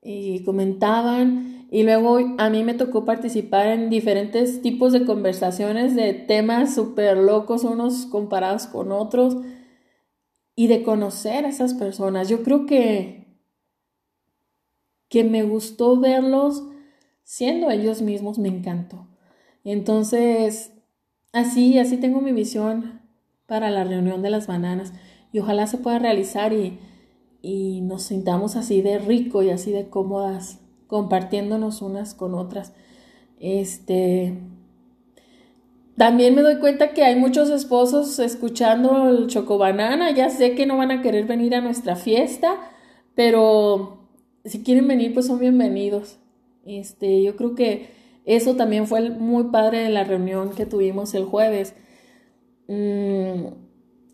y 0.00 0.44
comentaban 0.44 1.53
y 1.74 1.82
luego 1.82 2.20
a 2.38 2.50
mí 2.50 2.62
me 2.62 2.74
tocó 2.74 3.04
participar 3.04 3.66
en 3.66 3.90
diferentes 3.90 4.62
tipos 4.62 4.92
de 4.92 5.04
conversaciones 5.04 5.96
de 5.96 6.14
temas 6.14 6.72
súper 6.72 7.18
locos 7.18 7.64
unos 7.64 8.06
comparados 8.06 8.68
con 8.68 8.92
otros 8.92 9.38
y 10.54 10.68
de 10.68 10.84
conocer 10.84 11.44
a 11.44 11.48
esas 11.48 11.74
personas. 11.74 12.28
Yo 12.28 12.44
creo 12.44 12.64
que 12.64 13.40
que 15.08 15.24
me 15.24 15.42
gustó 15.42 15.98
verlos 15.98 16.62
siendo 17.24 17.68
ellos 17.72 18.02
mismos, 18.02 18.38
me 18.38 18.50
encantó. 18.50 19.08
Entonces, 19.64 20.70
así, 21.32 21.80
así 21.80 21.96
tengo 21.96 22.20
mi 22.20 22.30
visión 22.30 23.00
para 23.46 23.70
la 23.70 23.82
reunión 23.82 24.22
de 24.22 24.30
las 24.30 24.46
bananas 24.46 24.92
y 25.32 25.40
ojalá 25.40 25.66
se 25.66 25.78
pueda 25.78 25.98
realizar 25.98 26.52
y, 26.52 26.78
y 27.42 27.80
nos 27.80 28.04
sintamos 28.04 28.54
así 28.54 28.80
de 28.80 29.00
rico 29.00 29.42
y 29.42 29.50
así 29.50 29.72
de 29.72 29.90
cómodas 29.90 30.60
compartiéndonos 30.86 31.82
unas 31.82 32.14
con 32.14 32.34
otras. 32.34 32.72
Este 33.38 34.38
también 35.96 36.34
me 36.34 36.42
doy 36.42 36.58
cuenta 36.58 36.92
que 36.92 37.04
hay 37.04 37.14
muchos 37.14 37.50
esposos 37.50 38.18
escuchando 38.18 39.08
el 39.10 39.28
chocobanana, 39.28 40.10
ya 40.10 40.28
sé 40.28 40.56
que 40.56 40.66
no 40.66 40.76
van 40.76 40.90
a 40.90 41.02
querer 41.02 41.24
venir 41.24 41.54
a 41.54 41.60
nuestra 41.60 41.94
fiesta, 41.94 42.56
pero 43.14 44.08
si 44.44 44.64
quieren 44.64 44.88
venir 44.88 45.14
pues 45.14 45.26
son 45.26 45.38
bienvenidos. 45.38 46.18
Este, 46.64 47.22
yo 47.22 47.36
creo 47.36 47.54
que 47.54 47.90
eso 48.24 48.56
también 48.56 48.88
fue 48.88 49.10
muy 49.10 49.44
padre 49.44 49.84
de 49.84 49.90
la 49.90 50.02
reunión 50.02 50.50
que 50.50 50.66
tuvimos 50.66 51.14
el 51.14 51.24
jueves. 51.24 51.74
Mm, 52.66 53.46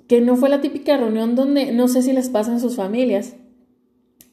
que 0.06 0.20
no 0.20 0.36
fue 0.36 0.48
la 0.48 0.60
típica 0.60 0.96
reunión 0.96 1.34
donde, 1.34 1.72
no 1.72 1.88
sé 1.88 2.02
si 2.02 2.12
les 2.12 2.28
pasa 2.28 2.52
en 2.52 2.60
sus 2.60 2.76
familias, 2.76 3.36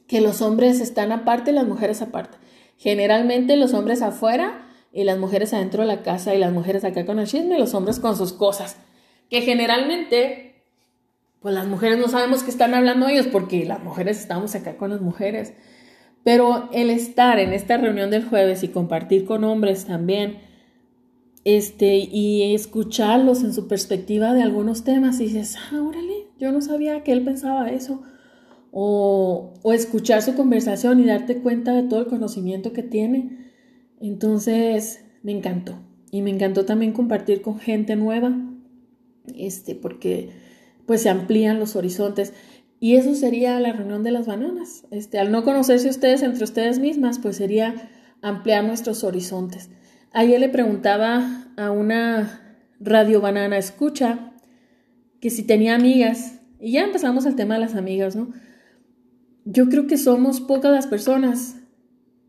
que 0.07 0.21
los 0.21 0.41
hombres 0.41 0.79
están 0.79 1.11
aparte 1.11 1.51
y 1.51 1.53
las 1.53 1.67
mujeres 1.67 2.01
aparte. 2.01 2.37
Generalmente 2.77 3.57
los 3.57 3.73
hombres 3.73 4.01
afuera 4.01 4.67
y 4.93 5.03
las 5.03 5.17
mujeres 5.17 5.53
adentro 5.53 5.81
de 5.81 5.87
la 5.87 6.01
casa 6.01 6.33
y 6.33 6.39
las 6.39 6.53
mujeres 6.53 6.83
acá 6.83 7.05
con 7.05 7.19
el 7.19 7.27
chisme 7.27 7.55
y 7.55 7.59
los 7.59 7.73
hombres 7.73 7.99
con 7.99 8.15
sus 8.15 8.33
cosas. 8.33 8.77
Que 9.29 9.41
generalmente, 9.41 10.63
pues 11.41 11.53
las 11.53 11.67
mujeres 11.67 11.97
no 11.97 12.07
sabemos 12.07 12.43
qué 12.43 12.51
están 12.51 12.73
hablando 12.73 13.07
ellos 13.07 13.27
porque 13.27 13.65
las 13.65 13.83
mujeres 13.83 14.19
estamos 14.19 14.55
acá 14.55 14.77
con 14.77 14.91
las 14.91 15.01
mujeres. 15.01 15.53
Pero 16.23 16.69
el 16.71 16.89
estar 16.89 17.39
en 17.39 17.53
esta 17.53 17.77
reunión 17.77 18.09
del 18.09 18.25
jueves 18.25 18.63
y 18.63 18.69
compartir 18.69 19.25
con 19.25 19.43
hombres 19.43 19.85
también, 19.85 20.39
este, 21.43 21.95
y 21.95 22.53
escucharlos 22.53 23.43
en 23.43 23.53
su 23.53 23.67
perspectiva 23.67 24.33
de 24.33 24.41
algunos 24.41 24.83
temas, 24.83 25.19
y 25.19 25.25
dices, 25.25 25.55
ah, 25.71 25.81
órale, 25.81 26.27
yo 26.37 26.51
no 26.51 26.61
sabía 26.61 27.03
que 27.03 27.13
él 27.13 27.23
pensaba 27.23 27.69
eso. 27.69 28.03
O, 28.79 29.55
o 29.63 29.73
escuchar 29.73 30.21
su 30.21 30.35
conversación 30.35 30.99
y 30.99 31.05
darte 31.05 31.39
cuenta 31.39 31.73
de 31.73 31.83
todo 31.83 32.01
el 32.01 32.05
conocimiento 32.05 32.73
que 32.73 32.83
tiene. 32.83 33.51
Entonces, 33.99 35.03
me 35.23 35.31
encantó. 35.31 35.79
Y 36.11 36.21
me 36.21 36.29
encantó 36.29 36.63
también 36.65 36.93
compartir 36.93 37.41
con 37.41 37.59
gente 37.59 37.95
nueva, 37.95 38.37
este, 39.35 39.73
porque 39.73 40.29
pues 40.85 41.01
se 41.01 41.09
amplían 41.09 41.59
los 41.59 41.75
horizontes. 41.75 42.33
Y 42.79 42.95
eso 42.95 43.15
sería 43.15 43.59
la 43.59 43.73
reunión 43.73 44.03
de 44.03 44.11
las 44.11 44.27
bananas. 44.27 44.85
Este, 44.91 45.17
al 45.17 45.31
no 45.31 45.43
conocerse 45.43 45.89
ustedes 45.89 46.21
entre 46.21 46.43
ustedes 46.43 46.77
mismas, 46.77 47.17
pues 47.17 47.37
sería 47.37 47.89
ampliar 48.21 48.63
nuestros 48.63 49.03
horizontes. 49.03 49.69
Ayer 50.13 50.39
le 50.39 50.49
preguntaba 50.49 51.47
a 51.57 51.71
una 51.71 52.59
radio 52.79 53.21
banana 53.21 53.57
escucha 53.57 54.33
que 55.19 55.29
si 55.29 55.43
tenía 55.43 55.75
amigas, 55.75 56.39
y 56.59 56.73
ya 56.73 56.83
empezamos 56.83 57.25
el 57.25 57.35
tema 57.35 57.55
de 57.55 57.61
las 57.61 57.75
amigas, 57.75 58.15
¿no? 58.15 58.31
Yo 59.49 59.69
creo 59.69 59.87
que 59.87 59.97
somos 59.97 60.41
pocas 60.41 60.71
las 60.71 60.87
personas 60.87 61.55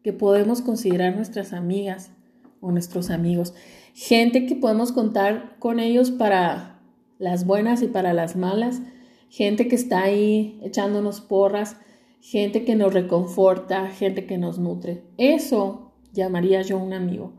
que 0.05 0.13
podemos 0.13 0.63
considerar 0.63 1.17
nuestras 1.17 1.53
amigas 1.53 2.13
o 2.61 2.71
nuestros 2.71 3.11
amigos. 3.11 3.55
Gente 3.93 4.47
que 4.47 4.55
podemos 4.55 4.93
contar 4.93 5.57
con 5.59 5.81
ellos 5.81 6.13
para 6.13 6.81
las 7.19 7.45
buenas 7.45 7.83
y 7.83 7.89
para 7.89 8.13
las 8.13 8.37
malas 8.37 8.81
gente 9.29 9.69
que 9.69 9.77
está 9.77 10.03
ahí 10.03 10.59
echándonos 10.63 11.21
porras, 11.21 11.77
gente 12.21 12.65
que 12.65 12.75
nos 12.75 12.93
reconforta, 12.93 13.89
gente 13.89 14.27
que 14.27 14.39
nos 14.39 14.59
nutre. 14.59 15.03
Eso 15.17 15.93
llamaría 16.13 16.63
yo 16.63 16.79
un 16.79 16.93
amigo. 16.93 17.33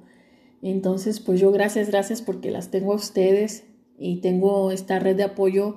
Entonces, 0.61 1.19
pues 1.19 1.39
yo 1.39 1.51
gracias, 1.51 1.89
gracias 1.89 2.21
porque 2.21 2.51
las 2.51 2.69
tengo 2.69 2.93
a 2.93 2.97
ustedes 2.97 3.65
y 3.97 4.17
tengo 4.17 4.71
esta 4.71 4.99
red 4.99 5.15
de 5.15 5.23
apoyo 5.23 5.75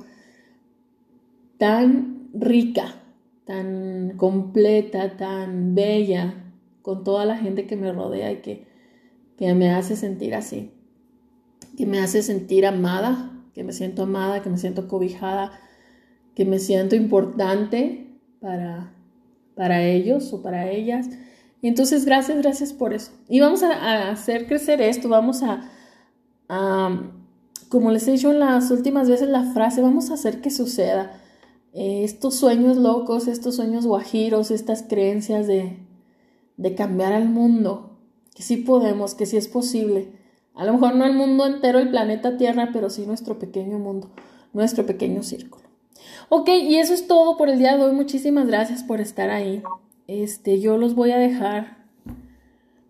tan 1.59 2.29
rica, 2.35 3.02
tan 3.45 4.17
completa, 4.17 5.17
tan 5.17 5.75
bella, 5.75 6.35
con 6.83 7.05
toda 7.05 7.25
la 7.25 7.37
gente 7.37 7.67
que 7.67 7.77
me 7.77 7.93
rodea 7.93 8.33
y 8.33 8.37
que, 8.37 8.67
que 9.37 9.55
me 9.55 9.71
hace 9.71 9.97
sentir 9.97 10.35
así, 10.35 10.73
que 11.77 11.87
me 11.87 12.01
hace 12.01 12.23
sentir 12.23 12.67
amada, 12.67 13.33
que 13.55 13.65
me 13.65 13.73
siento 13.73 14.03
amada, 14.03 14.43
que 14.43 14.51
me 14.51 14.59
siento 14.59 14.89
cobijada, 14.89 15.53
que 16.35 16.45
me 16.45 16.59
siento 16.59 16.97
importante 16.97 18.07
para, 18.41 18.95
para 19.55 19.85
ellos 19.85 20.33
o 20.33 20.43
para 20.43 20.71
ellas. 20.71 21.09
Entonces, 21.63 22.05
gracias, 22.05 22.39
gracias 22.39 22.73
por 22.73 22.93
eso. 22.93 23.13
Y 23.29 23.41
vamos 23.41 23.63
a, 23.63 24.11
hacer 24.11 24.47
crecer 24.47 24.81
esto, 24.81 25.09
vamos 25.09 25.43
a, 25.43 25.71
como 27.69 27.91
les 27.91 28.07
he 28.09 28.13
dicho 28.13 28.33
en 28.33 28.41
las 28.41 28.71
últimas 28.71 29.09
veces 29.09 29.29
la 29.29 29.45
frase, 29.53 29.81
vamos 29.81 30.11
a 30.11 30.15
hacer 30.15 30.41
que 30.41 30.51
suceda. 30.51 31.22
Eh, 31.73 32.05
estos 32.05 32.37
sueños 32.37 32.77
locos, 32.77 33.29
estos 33.29 33.57
sueños 33.57 33.87
guajiros, 33.87 34.51
estas 34.51 34.83
creencias 34.83 35.47
de, 35.47 35.79
de 36.57 36.75
cambiar 36.75 37.13
al 37.13 37.29
mundo, 37.29 37.99
que 38.35 38.43
sí 38.43 38.59
podemos, 38.59 39.15
que 39.15 39.27
sí 39.27 39.37
es 39.37 39.49
posible. 39.49 40.13
A 40.55 40.65
lo 40.65 40.75
mejor 40.75 40.95
no 40.95 41.07
el 41.07 41.15
mundo 41.15 41.47
entero, 41.47 41.79
el 41.79 41.89
planeta 41.91 42.37
Tierra, 42.37 42.71
pero 42.73 42.91
sí 42.91 43.07
nuestro 43.07 43.39
pequeño 43.39 43.79
mundo, 43.79 44.11
nuestro 44.53 44.85
pequeño 44.85 45.23
círculo. 45.23 45.65
Ok, 46.29 46.49
y 46.49 46.77
eso 46.77 46.93
es 46.93 47.07
todo 47.07 47.37
por 47.37 47.49
el 47.49 47.59
día 47.59 47.77
de 47.77 47.85
hoy. 47.85 47.95
Muchísimas 47.95 48.47
gracias 48.47 48.83
por 48.83 49.01
estar 49.01 49.31
ahí. 49.31 49.63
Este, 50.07 50.61
yo 50.61 50.77
los 50.77 50.95
voy 50.95 51.11
a 51.13 51.19
dejar 51.19 51.87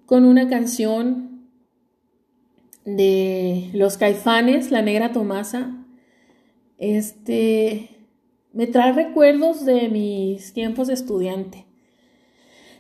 con 0.07 0.25
una 0.25 0.49
canción 0.49 1.49
de 2.85 3.71
Los 3.75 3.97
Caifanes, 3.97 4.71
La 4.71 4.83
Negra 4.83 5.13
Tomasa. 5.13 5.85
Este, 6.79 8.02
me 8.53 8.67
trae 8.67 8.93
recuerdos 8.93 9.65
de 9.65 9.89
mis 9.89 10.53
tiempos 10.53 10.89
de 10.89 10.95
estudiante. 10.95 11.67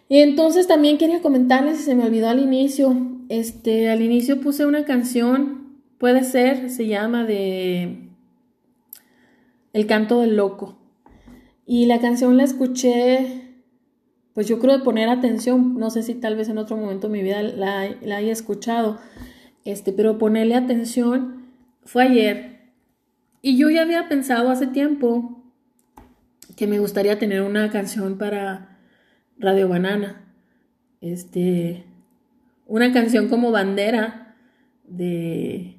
Y 0.08 0.18
entonces 0.18 0.66
también 0.66 0.98
quería 0.98 1.22
comentarles, 1.22 1.78
si 1.78 1.85
se 1.85 1.94
me 1.94 2.04
olvidó 2.04 2.28
al 2.28 2.40
inicio, 2.40 2.94
este, 3.28 3.88
al 3.88 4.02
inicio 4.02 4.40
puse 4.40 4.66
una 4.66 4.85
canción, 4.85 5.78
puede 5.98 6.24
ser, 6.24 6.68
se 6.68 6.87
llama 6.87 7.24
de 7.24 8.11
el 9.72 9.87
canto 9.87 10.20
del 10.20 10.37
loco. 10.37 10.78
Y 11.64 11.87
la 11.87 12.00
canción 12.00 12.37
la 12.37 12.44
escuché, 12.44 13.54
pues 14.35 14.46
yo 14.48 14.58
creo 14.58 14.76
de 14.76 14.85
poner 14.85 15.08
atención, 15.08 15.78
no 15.78 15.90
sé 15.90 16.02
si 16.02 16.14
tal 16.14 16.37
vez 16.37 16.48
en 16.48 16.58
otro 16.58 16.76
momento 16.76 17.08
de 17.08 17.12
mi 17.14 17.22
vida 17.22 17.42
la, 17.42 17.80
haya 17.80 18.32
escuchado, 18.32 18.98
este, 19.64 19.92
pero 19.92 20.18
ponerle 20.18 20.56
atención 20.56 21.46
fue 21.85 22.02
ayer. 22.02 22.72
Y 23.40 23.56
yo 23.56 23.70
ya 23.70 23.82
había 23.82 24.08
pensado 24.08 24.50
hace 24.50 24.66
tiempo 24.66 25.41
que 26.56 26.66
me 26.66 26.78
gustaría 26.78 27.18
tener 27.18 27.42
una 27.42 27.70
canción 27.70 28.18
para 28.18 28.78
Radio 29.38 29.68
Banana. 29.68 30.24
Este, 31.00 31.84
una 32.66 32.92
canción 32.92 33.28
como 33.28 33.50
bandera 33.50 34.36
de, 34.84 35.76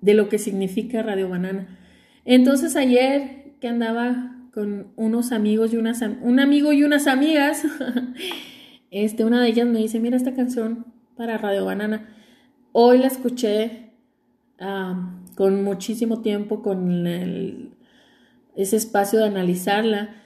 de 0.00 0.14
lo 0.14 0.28
que 0.28 0.38
significa 0.38 1.02
Radio 1.02 1.28
Banana. 1.28 1.78
Entonces 2.24 2.76
ayer 2.76 3.54
que 3.60 3.68
andaba 3.68 4.34
con 4.52 4.88
unos 4.96 5.32
amigos 5.32 5.72
y 5.72 5.76
unas 5.76 6.02
un 6.02 6.40
amigo 6.40 6.72
y 6.72 6.82
unas 6.82 7.06
amigas, 7.06 7.64
este, 8.90 9.24
una 9.24 9.40
de 9.40 9.48
ellas 9.48 9.66
me 9.66 9.78
dice, 9.78 10.00
mira 10.00 10.16
esta 10.16 10.34
canción 10.34 10.86
para 11.16 11.38
Radio 11.38 11.64
Banana. 11.64 12.08
Hoy 12.72 12.98
la 12.98 13.06
escuché 13.06 13.90
con 15.36 15.62
muchísimo 15.62 16.20
tiempo, 16.20 16.62
con 16.62 17.06
ese 18.58 18.76
espacio 18.76 19.20
de 19.20 19.26
analizarla. 19.26 20.16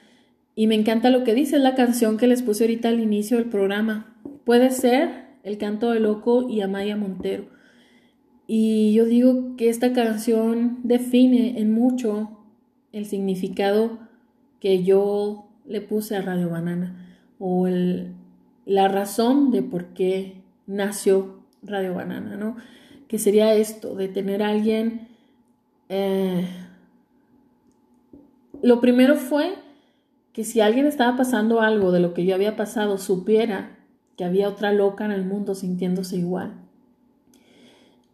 Y 0.55 0.67
me 0.67 0.75
encanta 0.75 1.09
lo 1.09 1.23
que 1.23 1.33
dice, 1.33 1.59
la 1.59 1.75
canción 1.75 2.17
que 2.17 2.27
les 2.27 2.41
puse 2.41 2.65
ahorita 2.65 2.89
al 2.89 2.99
inicio 2.99 3.37
del 3.37 3.47
programa. 3.47 4.17
Puede 4.43 4.71
ser 4.71 5.23
El 5.43 5.57
canto 5.57 5.91
de 5.91 5.99
loco 5.99 6.49
y 6.49 6.61
Amaya 6.61 6.95
Montero. 6.95 7.45
Y 8.47 8.93
yo 8.93 9.05
digo 9.05 9.55
que 9.57 9.69
esta 9.69 9.93
canción 9.93 10.79
define 10.83 11.59
en 11.59 11.73
mucho 11.73 12.39
el 12.91 13.05
significado 13.05 13.99
que 14.59 14.83
yo 14.83 15.49
le 15.65 15.81
puse 15.81 16.15
a 16.15 16.21
Radio 16.21 16.49
Banana 16.49 17.17
o 17.39 17.67
la 18.65 18.87
razón 18.87 19.51
de 19.51 19.61
por 19.63 19.87
qué 19.87 20.41
nació 20.65 21.43
Radio 21.61 21.93
Banana, 21.93 22.37
¿no? 22.37 22.55
Que 23.07 23.19
sería 23.19 23.53
esto, 23.53 23.95
de 23.95 24.07
tener 24.07 24.41
alguien... 24.41 25.07
Eh, 25.89 26.47
lo 28.63 28.79
primero 28.79 29.17
fue 29.17 29.55
que 30.31 30.45
si 30.45 30.61
alguien 30.61 30.87
estaba 30.87 31.17
pasando 31.17 31.61
algo 31.61 31.91
de 31.91 31.99
lo 31.99 32.13
que 32.13 32.25
yo 32.25 32.33
había 32.33 32.55
pasado, 32.55 32.97
supiera 32.97 33.77
que 34.17 34.23
había 34.23 34.47
otra 34.47 34.71
loca 34.71 35.05
en 35.05 35.11
el 35.11 35.25
mundo 35.25 35.53
sintiéndose 35.53 36.17
igual. 36.17 36.53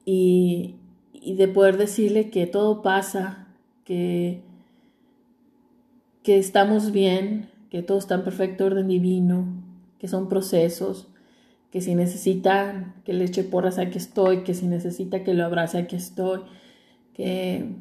Y, 0.05 0.75
de 1.13 1.47
poder 1.47 1.77
decirle 1.77 2.31
que 2.31 2.47
todo 2.47 2.81
pasa, 2.81 3.47
que, 3.85 4.41
que 6.23 6.39
estamos 6.39 6.91
bien, 6.91 7.49
que 7.69 7.83
todo 7.83 7.99
está 7.99 8.15
en 8.15 8.23
perfecto 8.23 8.65
orden 8.65 8.87
divino, 8.87 9.45
que 9.99 10.07
son 10.07 10.29
procesos, 10.29 11.09
que 11.71 11.81
si 11.81 11.93
necesita 11.93 12.95
que 13.05 13.13
le 13.13 13.25
eche 13.25 13.43
porras, 13.43 13.77
aquí 13.77 13.99
estoy, 13.99 14.43
que 14.43 14.55
si 14.55 14.65
necesita 14.65 15.23
que 15.23 15.35
lo 15.35 15.45
abrace, 15.45 15.77
aquí 15.77 15.95
estoy, 15.95 16.41
que, 17.13 17.75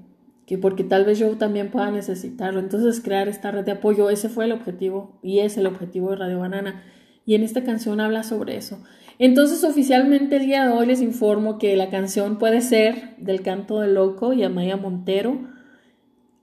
que 0.48 0.56
porque 0.56 0.82
tal 0.82 1.04
vez 1.04 1.18
yo 1.18 1.37
también 1.37 1.70
pueda 1.70 1.90
necesitarlo. 1.90 2.58
Entonces 2.58 3.02
crear 3.02 3.28
esta 3.28 3.50
red 3.50 3.66
de 3.66 3.72
apoyo, 3.72 4.08
ese 4.08 4.30
fue 4.30 4.46
el 4.46 4.52
objetivo 4.52 5.18
y 5.22 5.40
es 5.40 5.58
el 5.58 5.66
objetivo 5.66 6.08
de 6.08 6.16
Radio 6.16 6.38
Banana. 6.38 6.84
Y 7.26 7.34
en 7.34 7.42
esta 7.42 7.64
canción 7.64 8.00
habla 8.00 8.22
sobre 8.22 8.56
eso. 8.56 8.82
Entonces 9.18 9.62
oficialmente 9.62 10.37
el 10.37 10.46
día 10.46 10.64
de 10.64 10.72
hoy 10.72 10.87
les 10.87 11.02
informo 11.02 11.58
que 11.58 11.76
la 11.76 11.90
canción 11.90 12.38
puede 12.38 12.62
ser 12.62 13.14
del 13.18 13.42
canto 13.42 13.80
del 13.80 13.92
loco 13.92 14.32
y 14.32 14.42
Amaya 14.42 14.78
Montero. 14.78 15.38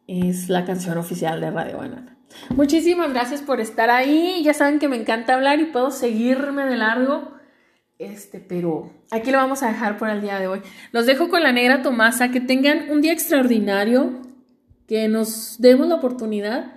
Es 0.06 0.50
la 0.50 0.66
canción 0.66 1.00
oficial 1.00 1.42
de 1.42 1.50
Radio 1.50 1.80
Banana. 1.80 2.16
Muchísimas 2.56 3.12
gracias 3.12 3.42
por 3.42 3.60
estar 3.60 3.90
ahí. 3.90 4.44
Ya 4.44 4.54
saben 4.54 4.78
que 4.78 4.88
me 4.88 4.98
encanta 4.98 5.34
hablar 5.34 5.60
y 5.60 5.66
puedo 5.66 5.90
seguirme 5.90 6.66
de 6.66 6.78
largo. 6.78 7.35
Este, 7.98 8.40
pero 8.40 8.92
aquí 9.12 9.32
lo 9.32 9.38
vamos 9.38 9.64
a 9.64 9.68
dejar 9.68 9.98
por 9.98 10.10
el 10.10 10.22
día 10.22 10.40
de 10.40 10.48
hoy. 10.48 10.62
Los 10.92 11.06
dejo 11.06 11.30
con 11.30 11.44
la 11.44 11.52
negra 11.52 11.82
Tomasa. 11.82 12.32
Que 12.32 12.42
tengan 12.42 12.92
un 12.92 13.02
día 13.02 13.14
extraordinario. 13.14 14.22
Que 14.88 15.08
nos 15.08 15.56
demos 15.60 15.88
la 15.88 15.96
oportunidad 15.96 16.76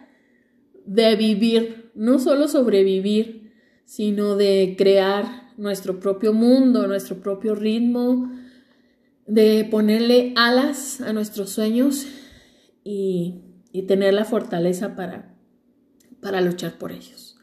de 0.87 1.17
vivir, 1.17 1.91
no 1.95 2.19
solo 2.19 2.49
sobrevivir, 2.49 3.53
sino 3.85 4.37
de 4.37 4.75
crear 4.79 5.53
nuestro 5.59 6.01
propio 6.01 6.33
mundo, 6.33 6.87
nuestro 6.87 7.21
propio 7.21 7.55
ritmo, 7.55 8.33
de 9.27 9.69
ponerle 9.71 10.33
alas 10.37 11.03
a 11.03 11.13
nuestros 11.13 11.51
sueños 11.51 12.07
y, 12.85 13.45
tener 13.87 14.13
la 14.13 14.25
fortaleza 14.25 14.97
para, 14.97 15.37
para 16.21 16.41
luchar 16.41 16.79
por 16.79 16.91
ellos. 16.91 17.39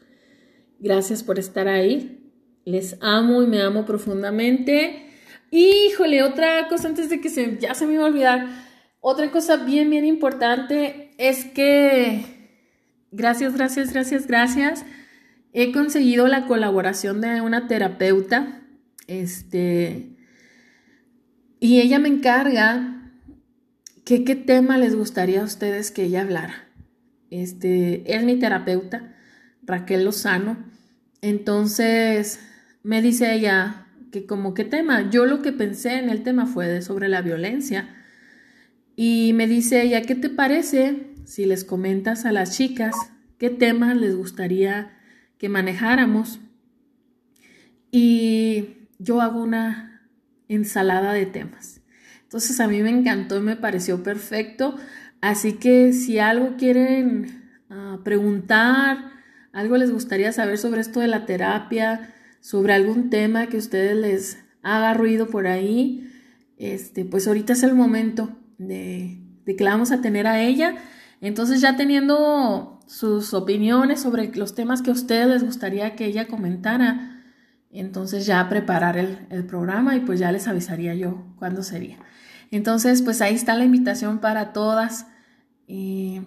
Gracias 0.78 1.22
por 1.22 1.38
estar 1.38 1.66
ahí. 1.66 2.15
Les 2.66 2.98
amo 3.00 3.42
y 3.42 3.46
me 3.46 3.62
amo 3.62 3.86
profundamente. 3.86 5.06
Híjole, 5.50 6.22
otra 6.22 6.68
cosa 6.68 6.88
antes 6.88 7.08
de 7.08 7.22
que 7.22 7.30
se, 7.30 7.56
ya 7.58 7.74
se 7.74 7.86
me 7.86 7.94
iba 7.94 8.02
a 8.02 8.08
olvidar. 8.08 8.46
Otra 9.00 9.30
cosa 9.30 9.56
bien, 9.56 9.88
bien 9.88 10.04
importante 10.04 11.14
es 11.16 11.46
que 11.46 12.22
gracias, 13.10 13.54
gracias, 13.54 13.94
gracias, 13.94 14.26
gracias 14.26 14.84
he 15.58 15.72
conseguido 15.72 16.28
la 16.28 16.46
colaboración 16.46 17.22
de 17.22 17.40
una 17.40 17.66
terapeuta, 17.66 18.60
este, 19.06 20.18
y 21.60 21.80
ella 21.80 21.98
me 21.98 22.08
encarga 22.08 23.10
que 24.04 24.22
qué 24.22 24.36
tema 24.36 24.76
les 24.76 24.94
gustaría 24.94 25.40
a 25.40 25.44
ustedes 25.44 25.90
que 25.90 26.02
ella 26.02 26.20
hablara. 26.20 26.68
Este, 27.30 28.14
es 28.14 28.22
mi 28.22 28.38
terapeuta, 28.38 29.16
Raquel 29.62 30.04
Lozano. 30.04 30.58
Entonces, 31.22 32.38
me 32.86 33.02
dice 33.02 33.34
ella 33.34 33.88
que 34.12 34.26
como 34.26 34.54
qué 34.54 34.64
tema, 34.64 35.10
yo 35.10 35.26
lo 35.26 35.42
que 35.42 35.50
pensé 35.50 35.98
en 35.98 36.08
el 36.08 36.22
tema 36.22 36.46
fue 36.46 36.68
de 36.68 36.82
sobre 36.82 37.08
la 37.08 37.20
violencia. 37.20 37.88
Y 38.94 39.32
me 39.34 39.48
dice 39.48 39.82
ella, 39.82 40.02
¿qué 40.02 40.14
te 40.14 40.30
parece 40.30 41.12
si 41.24 41.46
les 41.46 41.64
comentas 41.64 42.24
a 42.26 42.30
las 42.30 42.56
chicas 42.56 42.94
qué 43.38 43.50
temas 43.50 43.96
les 43.96 44.14
gustaría 44.14 44.96
que 45.36 45.48
manejáramos 45.48 46.38
y 47.90 48.76
yo 49.00 49.20
hago 49.20 49.42
una 49.42 50.08
ensalada 50.48 51.12
de 51.12 51.26
temas. 51.26 51.80
Entonces 52.22 52.60
a 52.60 52.68
mí 52.68 52.80
me 52.82 52.90
encantó 52.90 53.40
me 53.40 53.56
pareció 53.56 54.04
perfecto. 54.04 54.76
Así 55.20 55.54
que 55.54 55.92
si 55.92 56.20
algo 56.20 56.56
quieren 56.56 57.50
ah, 57.68 57.98
preguntar, 58.04 59.10
algo 59.52 59.76
les 59.76 59.90
gustaría 59.90 60.30
saber 60.30 60.58
sobre 60.58 60.80
esto 60.82 61.00
de 61.00 61.08
la 61.08 61.26
terapia, 61.26 62.14
sobre 62.46 62.74
algún 62.74 63.10
tema 63.10 63.48
que 63.48 63.56
a 63.56 63.58
ustedes 63.58 63.96
les 63.96 64.38
haga 64.62 64.94
ruido 64.94 65.26
por 65.26 65.48
ahí, 65.48 66.08
este, 66.58 67.04
pues 67.04 67.26
ahorita 67.26 67.54
es 67.54 67.64
el 67.64 67.74
momento 67.74 68.38
de, 68.56 69.20
de 69.44 69.56
que 69.56 69.64
la 69.64 69.72
vamos 69.72 69.90
a 69.90 70.00
tener 70.00 70.28
a 70.28 70.40
ella. 70.40 70.76
Entonces 71.20 71.60
ya 71.60 71.76
teniendo 71.76 72.78
sus 72.86 73.34
opiniones 73.34 74.00
sobre 74.00 74.32
los 74.36 74.54
temas 74.54 74.80
que 74.80 74.90
a 74.90 74.92
ustedes 74.92 75.26
les 75.26 75.42
gustaría 75.42 75.96
que 75.96 76.06
ella 76.06 76.28
comentara. 76.28 77.24
Entonces 77.72 78.26
ya 78.26 78.48
preparar 78.48 78.96
el, 78.96 79.44
programa 79.46 79.96
y 79.96 80.00
pues 80.00 80.20
ya 80.20 80.30
les 80.30 80.46
avisaría 80.46 80.94
yo 80.94 81.24
cuándo 81.40 81.64
sería. 81.64 81.98
Entonces 82.52 83.02
pues 83.02 83.22
ahí 83.22 83.34
está 83.34 83.56
la 83.56 83.64
invitación 83.64 84.20
para 84.20 84.52
todas. 84.52 85.08
Eh, 85.66 86.22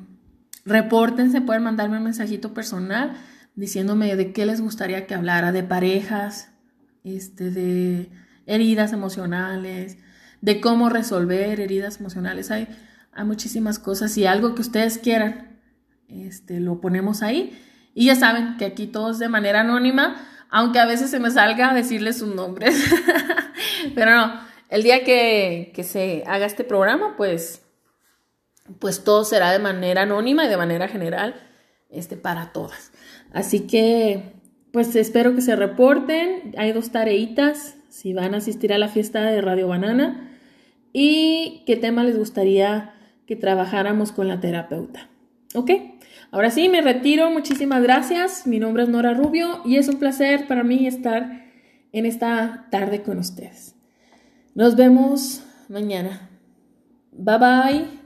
repórtense, 0.65 1.39
pueden 1.39 1.63
mandarme 1.63 1.95
un 1.95 2.03
mensajito 2.03 2.53
personal 2.53 3.15
diciéndome 3.59 4.15
de 4.15 4.31
qué 4.31 4.45
les 4.45 4.61
gustaría 4.61 5.05
que 5.05 5.15
hablara, 5.15 5.51
de 5.51 5.63
parejas, 5.63 6.51
este, 7.03 7.51
de 7.51 8.09
heridas 8.45 8.93
emocionales, 8.93 9.97
de 10.41 10.61
cómo 10.61 10.89
resolver 10.89 11.59
heridas 11.59 11.99
emocionales. 11.99 12.51
Hay, 12.51 12.69
hay 13.11 13.25
muchísimas 13.25 13.77
cosas 13.77 14.17
y 14.17 14.25
algo 14.25 14.55
que 14.55 14.61
ustedes 14.61 14.97
quieran 14.97 15.59
este, 16.07 16.61
lo 16.61 16.79
ponemos 16.79 17.21
ahí. 17.21 17.61
Y 17.93 18.05
ya 18.05 18.15
saben 18.15 18.55
que 18.57 18.65
aquí 18.65 18.87
todos 18.87 19.19
de 19.19 19.27
manera 19.27 19.61
anónima, 19.61 20.15
aunque 20.49 20.79
a 20.79 20.85
veces 20.85 21.11
se 21.11 21.19
me 21.19 21.29
salga 21.29 21.73
decirles 21.73 22.19
sus 22.19 22.33
nombres. 22.33 22.81
Pero 23.93 24.15
no, 24.15 24.39
el 24.69 24.83
día 24.83 25.03
que, 25.03 25.73
que, 25.75 25.83
se 25.83 26.23
haga 26.27 26.45
este 26.45 26.63
programa, 26.63 27.15
pues, 27.17 27.63
pues 28.79 29.03
todo 29.03 29.25
será 29.25 29.51
de 29.51 29.59
manera 29.59 30.03
anónima 30.03 30.45
y 30.45 30.47
de 30.47 30.57
manera 30.57 30.87
general 30.87 31.35
este, 31.89 32.15
para 32.15 32.53
todas. 32.53 32.91
Así 33.31 33.61
que, 33.61 34.33
pues 34.71 34.95
espero 34.95 35.35
que 35.35 35.41
se 35.41 35.55
reporten. 35.55 36.53
Hay 36.57 36.71
dos 36.71 36.91
tareitas 36.91 37.75
si 37.89 38.13
van 38.13 38.33
a 38.33 38.37
asistir 38.37 38.73
a 38.73 38.77
la 38.77 38.87
fiesta 38.87 39.23
de 39.23 39.41
Radio 39.41 39.67
Banana 39.67 40.29
y 40.93 41.63
qué 41.65 41.75
tema 41.75 42.03
les 42.03 42.17
gustaría 42.17 42.93
que 43.25 43.35
trabajáramos 43.35 44.11
con 44.11 44.27
la 44.27 44.39
terapeuta. 44.39 45.09
¿Ok? 45.55 45.71
Ahora 46.31 46.51
sí, 46.51 46.69
me 46.69 46.81
retiro. 46.81 47.29
Muchísimas 47.31 47.81
gracias. 47.81 48.45
Mi 48.45 48.59
nombre 48.59 48.83
es 48.83 48.89
Nora 48.89 49.13
Rubio 49.13 49.61
y 49.65 49.77
es 49.77 49.87
un 49.87 49.97
placer 49.97 50.47
para 50.47 50.63
mí 50.63 50.87
estar 50.87 51.45
en 51.91 52.05
esta 52.05 52.67
tarde 52.71 53.01
con 53.01 53.17
ustedes. 53.17 53.75
Nos 54.53 54.75
vemos 54.75 55.43
mañana. 55.67 56.29
Bye 57.11 57.37
bye. 57.37 57.98